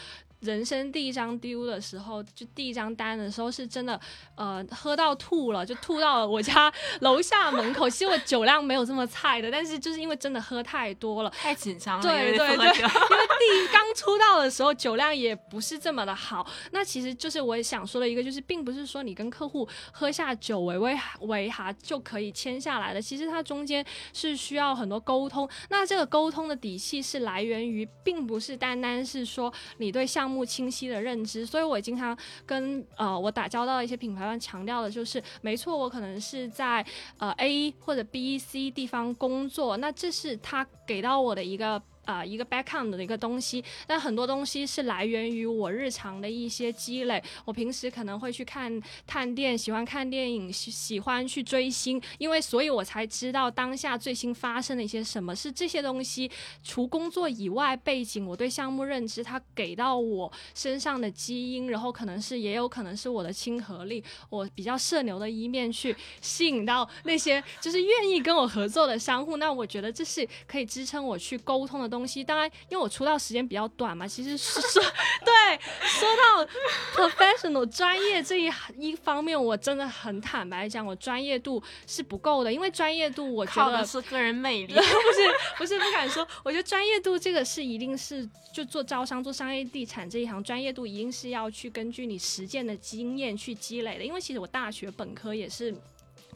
[0.45, 3.99] 人生第一张 deal 的时候，就第一张单的时候，是真的，
[4.35, 6.71] 呃，喝到吐了，就吐到了我家
[7.01, 7.89] 楼下门口。
[7.89, 16.45] 其实我酒量没有这么菜的，但是就是因为真的喝太多了，太紧张了，对对对因为第一刚出道的时候酒量也不是这么的好。
[16.71, 25.49] 那其实就是我想说的一个，就是并不是说你跟客户喝下酒为为为哈就可以签下来的，其实它中间是需要很多沟通。
[25.69, 31.45] 那这个沟通的底气是来源于，并不是单单是说你对项目清晰的认知。
[31.45, 36.83] 所以我经常跟呃我打交道的一些品牌方强调的就是，没错，我可能是在
[37.19, 41.79] 呃 A 或者 B、C 地方工作，那这是他给到我的一个。
[42.05, 47.21] 啊、一个 background 的一个东西，但很多东西是来源于我日常的一些积累。
[47.43, 56.29] 我平时可能会去看探店，喜欢看电影，喜喜欢去追星，因为所以我才知道当下最新发生的一些什么是这些东西。
[56.63, 69.37] 除工作以外，背景我对项目认知，它给到我身上的基因，然后可能是也有可能是我的亲和力，我比较社牛的一面去吸引到那些就是愿意跟我合作的商户。
[69.37, 72.23] 那我觉得这是可以支撑我去沟通的东西。
[72.23, 74.83] 当然，因为我出道时间比较短嘛，其实是说
[75.23, 76.45] 对说到
[76.93, 84.73] professional 专业这一一方面，我真的很坦白讲，我专业度是不够的，因为专业度我觉靠得的是个人魅力。
[84.75, 94.03] 不是不是不敢说，我觉得专业度这个是一定是就做招商、做商业地产这一行，专业度一定是要去根据你实践的经验去积累的。
[94.03, 95.73] 因为其实我大学本科也是。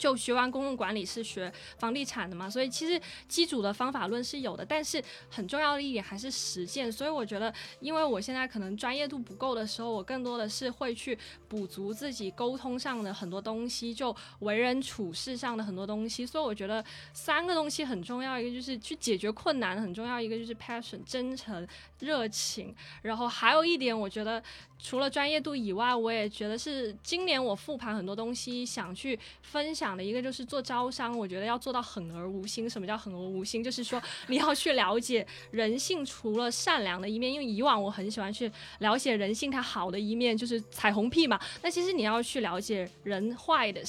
[0.00, 2.98] 就学完公共管理是学房地产的嘛，所以其实
[3.28, 6.90] 基础的方法论是有的，但是很重要的一点还是实践。
[6.90, 16.24] 所以我觉得，因为我现在可能专业度不够的时候，我更多的是会去补足自己沟通上的很多东西，就为人处事上的很多东西。
[16.24, 16.82] 所以我觉得
[17.12, 24.42] 三个东西很重要，一个就是去解决困难很重要，一个就是 passion 真诚热情，然后还有一点，我觉得。
[24.82, 32.68] 除了专业度以外，我也觉得是今年我复盘很多东西想去分享的一个，就是做招商，我觉得要做到狠而无心。
[32.68, 33.62] 什么叫狠而无心？
[33.62, 41.38] 就是说你要去了解人性，除了善良的一面，因为以往我很喜欢去了解人性它好的一面，就是彩虹屁嘛。
[41.62, 43.82] 那其实你要去了解人坏的，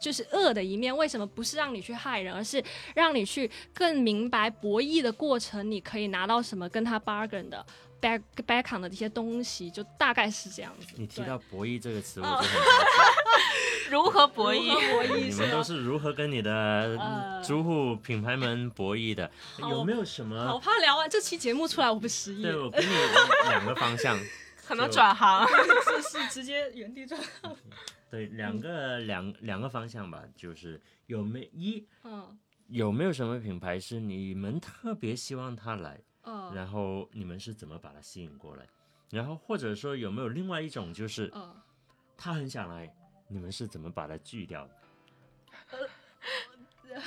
[0.00, 0.96] 就是恶的一面。
[0.96, 2.62] 为什么不是让你去害人，而是
[2.94, 7.64] 让你去更明白博弈的过程，你可以拿到什么，跟他 bargain 的。
[8.00, 10.94] Back back on 的这些东西，就大概是这样子。
[10.96, 12.48] 你提到博弈这个词，我就很
[13.90, 14.72] 如何博弈？
[14.72, 19.30] 博弈，你们都是如何跟你的租户品牌们博弈的？
[19.58, 20.46] 有没有什么？
[20.46, 22.42] 好怕聊完这期节目出来，我不失忆。
[22.42, 22.92] 对，我给你
[23.48, 24.18] 两个方向，
[24.66, 27.18] 可能转行，是是直接原地转。
[28.10, 32.38] 对，两个两两个方向吧，就是有没一，嗯，
[32.68, 36.00] 有没有什么品牌是你们特别希望他来？
[36.54, 38.66] 然后你们是怎么把他吸引过来？
[39.10, 41.32] 然后或者说有没有另外一种，就是
[42.16, 42.94] 他很想来，
[43.28, 44.74] 你们是怎么把他拒掉的？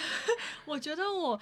[0.66, 1.40] 我觉得我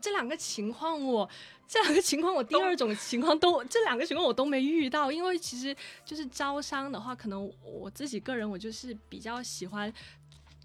[0.00, 1.28] 这两个情况，我
[1.66, 9.92] 这两个情况，我第二种情况都这两个情况我都没遇到，因为其实就是招商的话，可能我自己个人我就是比较喜欢。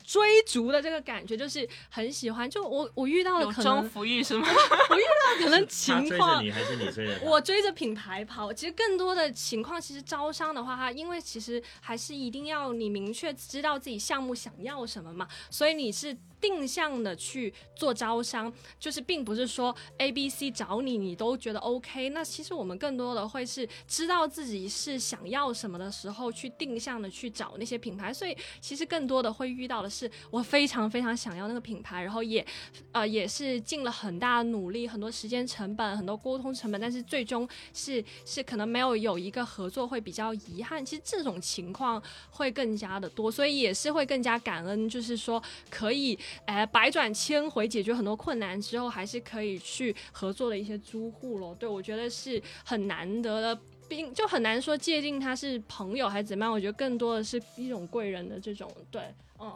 [0.08, 4.48] 追逐的这个感觉就是很喜欢，就我我遇到了可能征服欲是吗？
[4.90, 7.20] 我遇到可能情况，你还是你追着？
[7.24, 8.54] 我追着品牌跑。
[8.54, 16.16] 其实更多的情况，其实招商的话，哈，因为其实还是一定要你明确知道自己项目想要什么嘛，所以你是。
[16.40, 22.10] 定向的去做招商，就是并不是说 A、B、C 找你，你都觉得 OK。
[22.10, 28.14] 那其实我们更多的会是知道自己是想要什么的时候，去定向的去找那些品牌。
[28.14, 32.46] 所以其实更多的会遇到的是，我非常非常想要那个品牌，然后也
[32.92, 40.86] 呃也是尽了很大的努力，很多时间成本，很多沟通成本，但是最终是是可能没有有一个合作会比较遗憾。
[40.86, 46.18] 其实这种情况会更加的多，所以也是会更加感恩，就是说可以。
[46.46, 51.56] 哎，百转千回解决很多困难之后，还是可以去合作的一些租户咯。
[51.60, 56.52] 对我觉得是很难得的，并就很难说界定他是朋友还是怎么样。
[56.52, 59.02] 我觉得更多的是一种贵人的这种，对，
[59.40, 59.52] 嗯。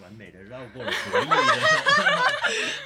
[0.00, 1.28] 完美的绕过了博弈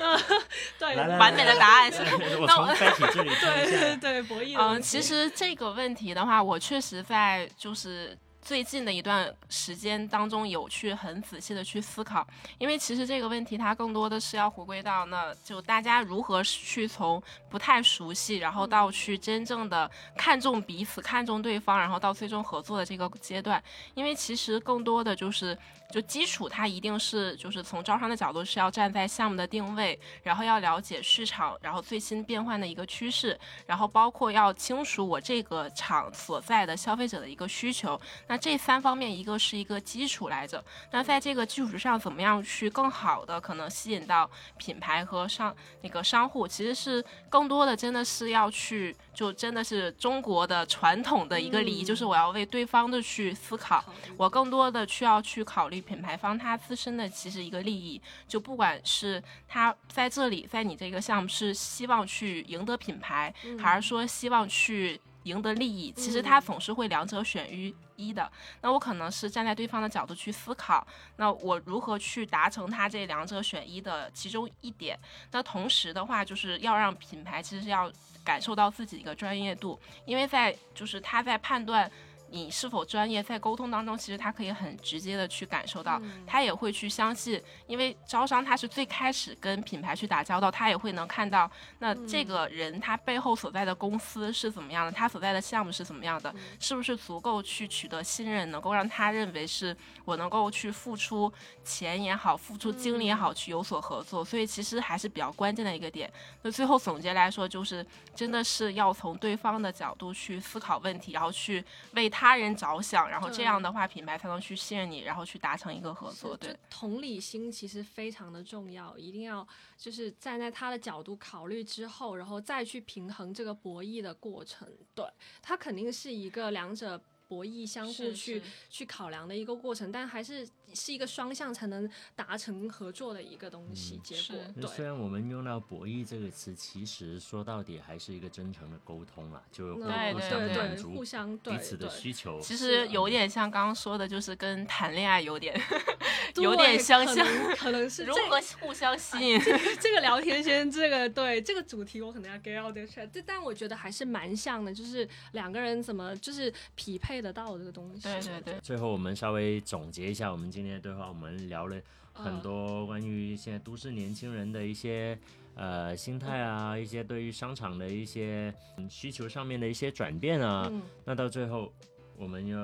[0.00, 0.40] 的，
[0.80, 1.98] 对，完美的答案是。
[2.40, 4.56] 我从开启这里 对对对，博弈。
[4.58, 8.16] 嗯，其实这个问题的话，我确实在就是。
[8.42, 12.26] 最近的一段时间当中，有去很仔细的去思考，
[12.58, 23.62] 因为其实这个问题它更多的是要回归到，那就大家如何去从不太熟悉，然后到去真正的看重彼此、看重对方，然后到最终合作的这个阶段，
[23.94, 25.56] 因为其实更多的就是。
[25.92, 38.00] 就基础，它一定是就是从招商的角度是要站在项目的定位，然后要了解市场，然后最新变换的一个趋势，然后包括要清楚我这个厂所在的消费者的一个需求。
[38.26, 40.64] 那这三方面，一个是一个基础来着。
[40.90, 48.96] 那在这个基础上，怎么样去更好的可能吸引到品牌和商那个商户，其实是更多的真的是要去。
[49.14, 53.84] 就真的是中国的传统的一个礼仪，就是我要为对方的去思考，
[54.16, 65.00] 我更多的需要去考虑品牌方他自身的其实一个利益，就不管是他在这里，在你这个项目是希望去赢得品牌，还是说希望去。
[65.24, 68.28] 赢得利益，其实他总是会两者选于一的。
[68.60, 74.98] 那我可能是站在对方的角度去思考，那我如何去达成他这两者选一的其中一点？
[75.30, 77.88] 那同时的话，就是要让品牌其实是要
[78.24, 81.88] 感受到自己一个专业度，因为在就是他在判断。
[82.32, 83.22] 你是否专业？
[83.22, 99.76] 在沟通当中，其实他可以很直接的去感受到，他也会去相信，因为招商他是最开始跟品牌去打交道，他也会能看到那这个人他背后所在的公司是怎么样的，他所在的项目是怎么样的，是不是足够去取得信任，能够让他认为是
[100.06, 101.30] 我能够去付出
[101.62, 104.24] 钱也好，付出精力也好，去有所合作。
[104.24, 106.10] 所以其实还是比较关键的一个点。
[106.40, 111.62] 那最后总结来说，就是真的是要从对方的角度去思考问题，然后去
[111.92, 112.21] 为他。
[112.22, 116.36] 他人着想，然后这样的话，品牌才能去信任你，然后去达成一个合作。
[116.36, 119.44] 对，同理心其实非常的重要，一定要
[119.76, 124.68] 就是站在他的角度考虑之后，然后再去平衡这个博弈的过程。
[124.94, 125.04] 对，
[125.42, 127.02] 它肯定是一个两者。
[127.32, 133.98] 博弈相互去是去考量的一个过程，但还是是一个双向才能达成合作的一个东西。
[134.04, 142.38] 结果对虽，然我们用到“博弈”这个词，其实说到底还是一个真诚的沟通啦，就互那互对对对，相满足互相对彼此的需求。
[142.42, 145.58] 其实有点像刚刚说的，就是跟谈恋爱有点
[146.36, 149.40] 有点相可像，能可能是如这何互相吸引。
[149.80, 158.02] 这个聊天先，这个对这个主题我可能要 get out the chat，这但我觉得还是蛮像的，就是两个人怎么就是匹配得到这个东西。
[158.02, 161.80] 对对对，最后，我们稍微总结一下我们今天的对话，我们聊了
[162.12, 165.18] 很嗯多关于现在都市年轻人的一些
[165.54, 170.68] 呃心态啊，一些对于商场的一些嗯需求上面的一些转变啊。
[170.70, 171.72] 嗯，那到最后，
[172.16, 172.58] 我们要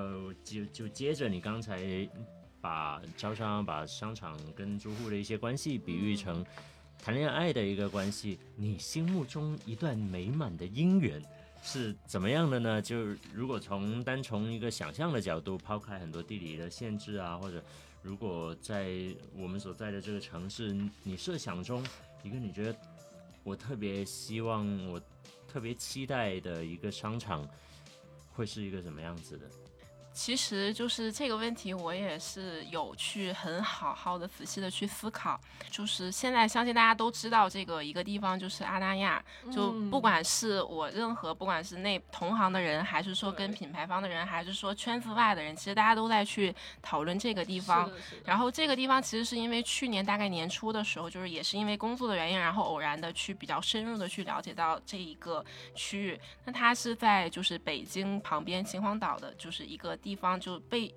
[0.44, 2.08] 就就接着你刚才
[2.60, 6.44] 把招商、把商场跟租户的一些关系比喻成
[7.00, 11.22] 谈恋爱的一个关系，你心目中一段美满的姻缘
[11.70, 12.80] 是怎么样的呢？
[12.80, 17.62] 就如果从单从一个想象的角度，抛开很多地理的限制啊，或者
[18.00, 21.84] 如果在我们所在的这个城市，你设想中
[22.22, 22.74] 一个你觉得
[23.42, 24.98] 我特别希望、我
[25.46, 27.46] 特别期待的一个商场，
[28.32, 29.46] 会是一个什么样子的？
[30.18, 35.40] 其实就是这个问题，我也是有去很好好的、仔细的去思考。
[35.70, 47.88] 就是现在相信大家都知道，这个一个地方就是阿那亚，就嗯不管是我任何，不管是内同行的人，还是说跟品牌方的人，还是说圈子外的人，其实大家都在去讨论这个地方。
[48.24, 55.44] 然后这个地方其实是因为去年大概年初的时候，就是也是因为工作的原因，然后偶然的去比较深入的去了解到这一个
[55.76, 56.20] 区域。
[56.44, 60.94] 那它是在就是北京旁边秦皇岛的，就是一个地方，就被。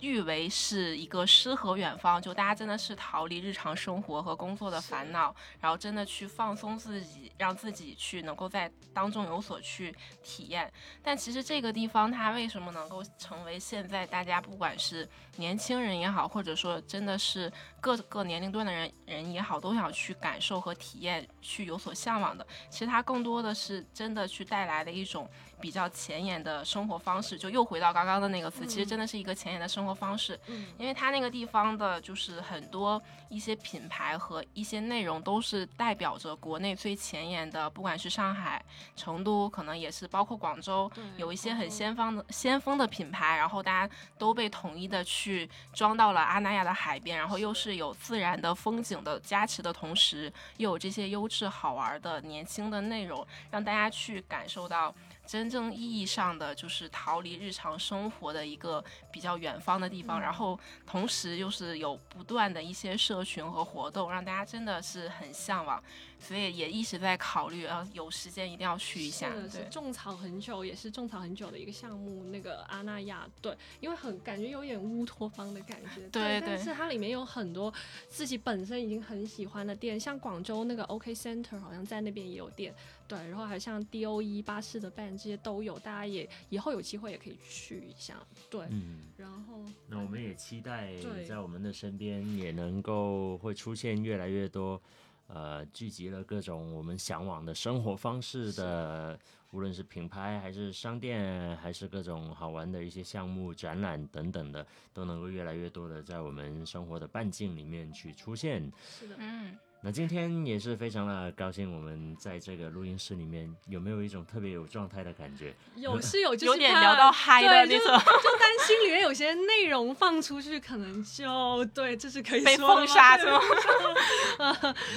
[0.00, 9.92] 誉为是一个诗和远方，就大家真的是逃离日常生活和工作的烦恼，然后真的去放松自己，让自己去能够在当中有所去
[10.22, 10.72] 体验。
[11.02, 22.46] 但其实这个地方它为什么能够成为现在大家不管是年轻人也好，或者说真的是各个年龄段的人人也好，都想去感受和体验、去有所向往的。
[22.70, 25.28] 其实它更多的是真的去带来的一种
[25.60, 27.38] 比较前沿的生活方式。
[27.38, 30.38] 就又回到刚刚的那个词，其实真的是一个前沿的生活方式。
[30.46, 38.64] 嗯因为它那个地方的，就是很多一些品牌和一些内容都是代表着国内最前沿的，不管是上海、
[38.96, 54.94] 成都，可能也是包括广州，有一些很先锋的先锋的品牌，然后大家都被统一的去装到了阿那亚的海边，然后又是有自然的风景的加持的同时，又有这些优质好玩的年轻的内容，让大家去感受到。
[55.28, 58.82] 真正意义上的就是逃离日常生活的一个
[59.12, 65.82] 比较远方的地方，嗯然后同时又是有不断的一些社群和活动，让大家真的是很向往，
[66.18, 69.30] 所以也一直在考虑，啊，有时间一定要去一下。
[69.34, 72.24] 是的是对，种草很久，也是种草很久的一个项目。
[72.24, 77.70] 那个阿那亚，对，因为很感觉有点乌托邦的感觉，对对但是它里面有很多
[78.08, 82.74] 自己本身已经很喜欢的店，像广州那个 OK Center 好像在那边也有店，
[83.08, 88.14] 对，然后还有像 DOE 巴士的 band 这些都有，大家也以后有机会也可以去一下，
[88.50, 91.24] 对，嗯，然后那我们也期待对。
[91.24, 94.80] 在我们的身边也能够会出现越来越多，
[95.28, 99.18] 呃，聚集了各种我们向往的生活方式的，
[99.52, 108.70] 无论是品牌还是商店，还是各种好玩的一些项目、展览等等的，都能够越来越多的在我们生活的半径里面去出现。
[108.98, 115.54] 是的，嗯，那今天也是非常的高兴，我们在这个录音室里面有没有一种特别有状态的感觉？
[115.76, 123.26] 有是有， 就是有点聊到嗨的就那种， 就担心里面有些内容放出去，可能就对，这是可以被封杀对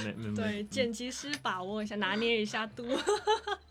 [0.02, 0.36] 是吗？
[0.36, 2.84] 对，剪辑师把握一下，拿捏一下度。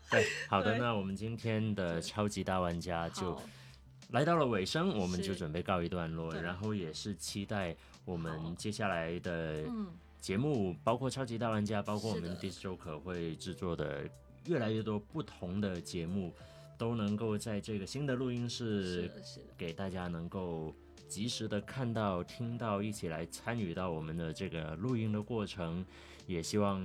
[0.09, 3.37] 对，好的，那我们今天的超级大玩家就
[4.11, 7.75] 来到了尾声，我们就准备告一段落，然后也是期待
[8.05, 9.87] 我们接下来的嗯，
[10.21, 14.07] 节目，包括超级大玩家，包括我们是的 Disc Joker 会制作的
[14.45, 16.33] 越来越多不同的节目，
[16.77, 19.11] 都能够在这个新的录音室
[19.57, 20.73] 给大家能够
[21.09, 25.83] 及时的看到、听到，一起来参与到我们的这个录音的过程，
[26.27, 26.81] 也希望。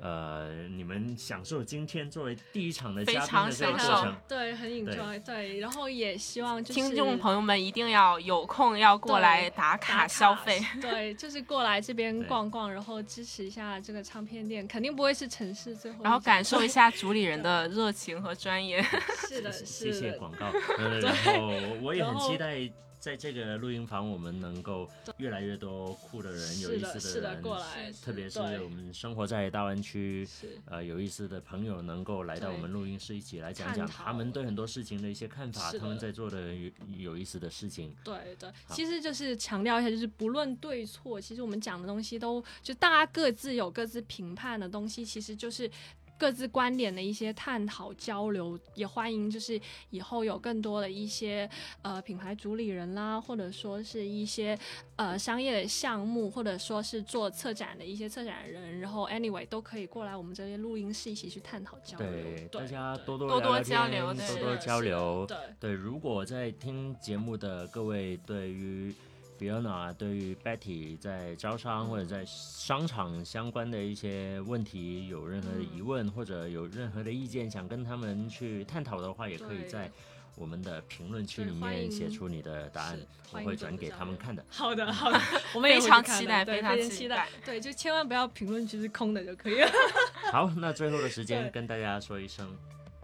[0.00, 3.94] 呃，你们享受今天作为第一场的嘉宾非常的这个享受。
[3.94, 10.60] 过程，对，很 enjoy，对，然后也希望就是听众朋友们一定要有空要过来打打卡消费。
[10.80, 18.80] 对，就是过来这边逛逛，然后支持一下这个唱片店，肯定不会是城市最后，然后感受一下主理人的热情和专业。
[19.28, 20.50] 是的，谢谢，广告。
[20.76, 21.50] 对， 然后
[21.82, 22.58] 我也很期待
[23.00, 24.88] 在这个录音房，我们能够
[25.18, 30.26] 越来越多酷的人、有意思的，人，过来，特别是我们生活在大湾区。
[30.26, 37.94] 是呃，有意思的朋友能够来到我们录音室，一起来讲讲他们对很多事情的一些看法，他们在做的有有意思的事情。
[38.02, 45.70] 对对，其实就是强调一下，就是不论对错，其实我们讲的东西都就大家各自有各自评判的东西，其实就是。
[46.18, 49.58] 各自观点的一些探讨交流，也欢迎就是
[49.90, 51.48] 以后有更多的一些
[51.82, 54.58] 呃品牌主理人啦，或者说是一些
[54.96, 62.10] 呃商业的项目，或者说是做策展的一些策展人，然后 anyway 都可以过来我们这边录音室一起去探讨交流。
[62.10, 65.24] 对，对大家对多多多多交流多多交流。
[65.26, 65.36] 对。
[65.60, 68.92] 对，如果在听节目的各位对于
[69.38, 79.90] Fiona、对于 Betty 在招商或者在商场相关的一些问题有任何的疑问，或者有任何的意见想跟他们去探讨的话，也可以在
[80.34, 82.98] 我们的评论区里面写出你的答案，
[83.32, 84.44] 我会转给他们看的。
[84.48, 85.20] 好的， 好的，
[85.54, 87.28] 我们也非常期待非常期待。
[87.44, 89.70] 对，就千万不要评论区是空的就可以了。
[90.30, 92.46] 好，那最后的时间跟大家说一声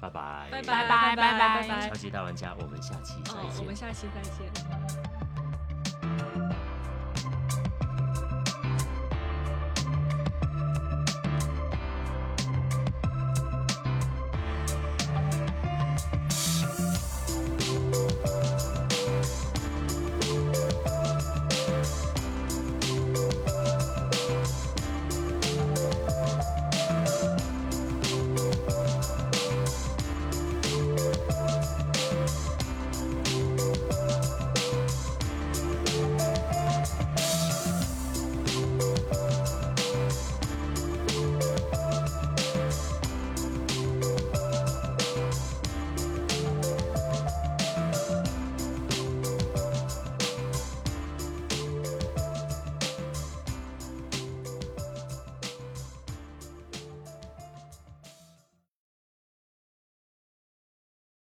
[0.01, 3.75] 拜拜，拜拜拜拜拜拜拜超级大玩家，我们下期再见，我见们。
[3.75, 5.14] 下期再见。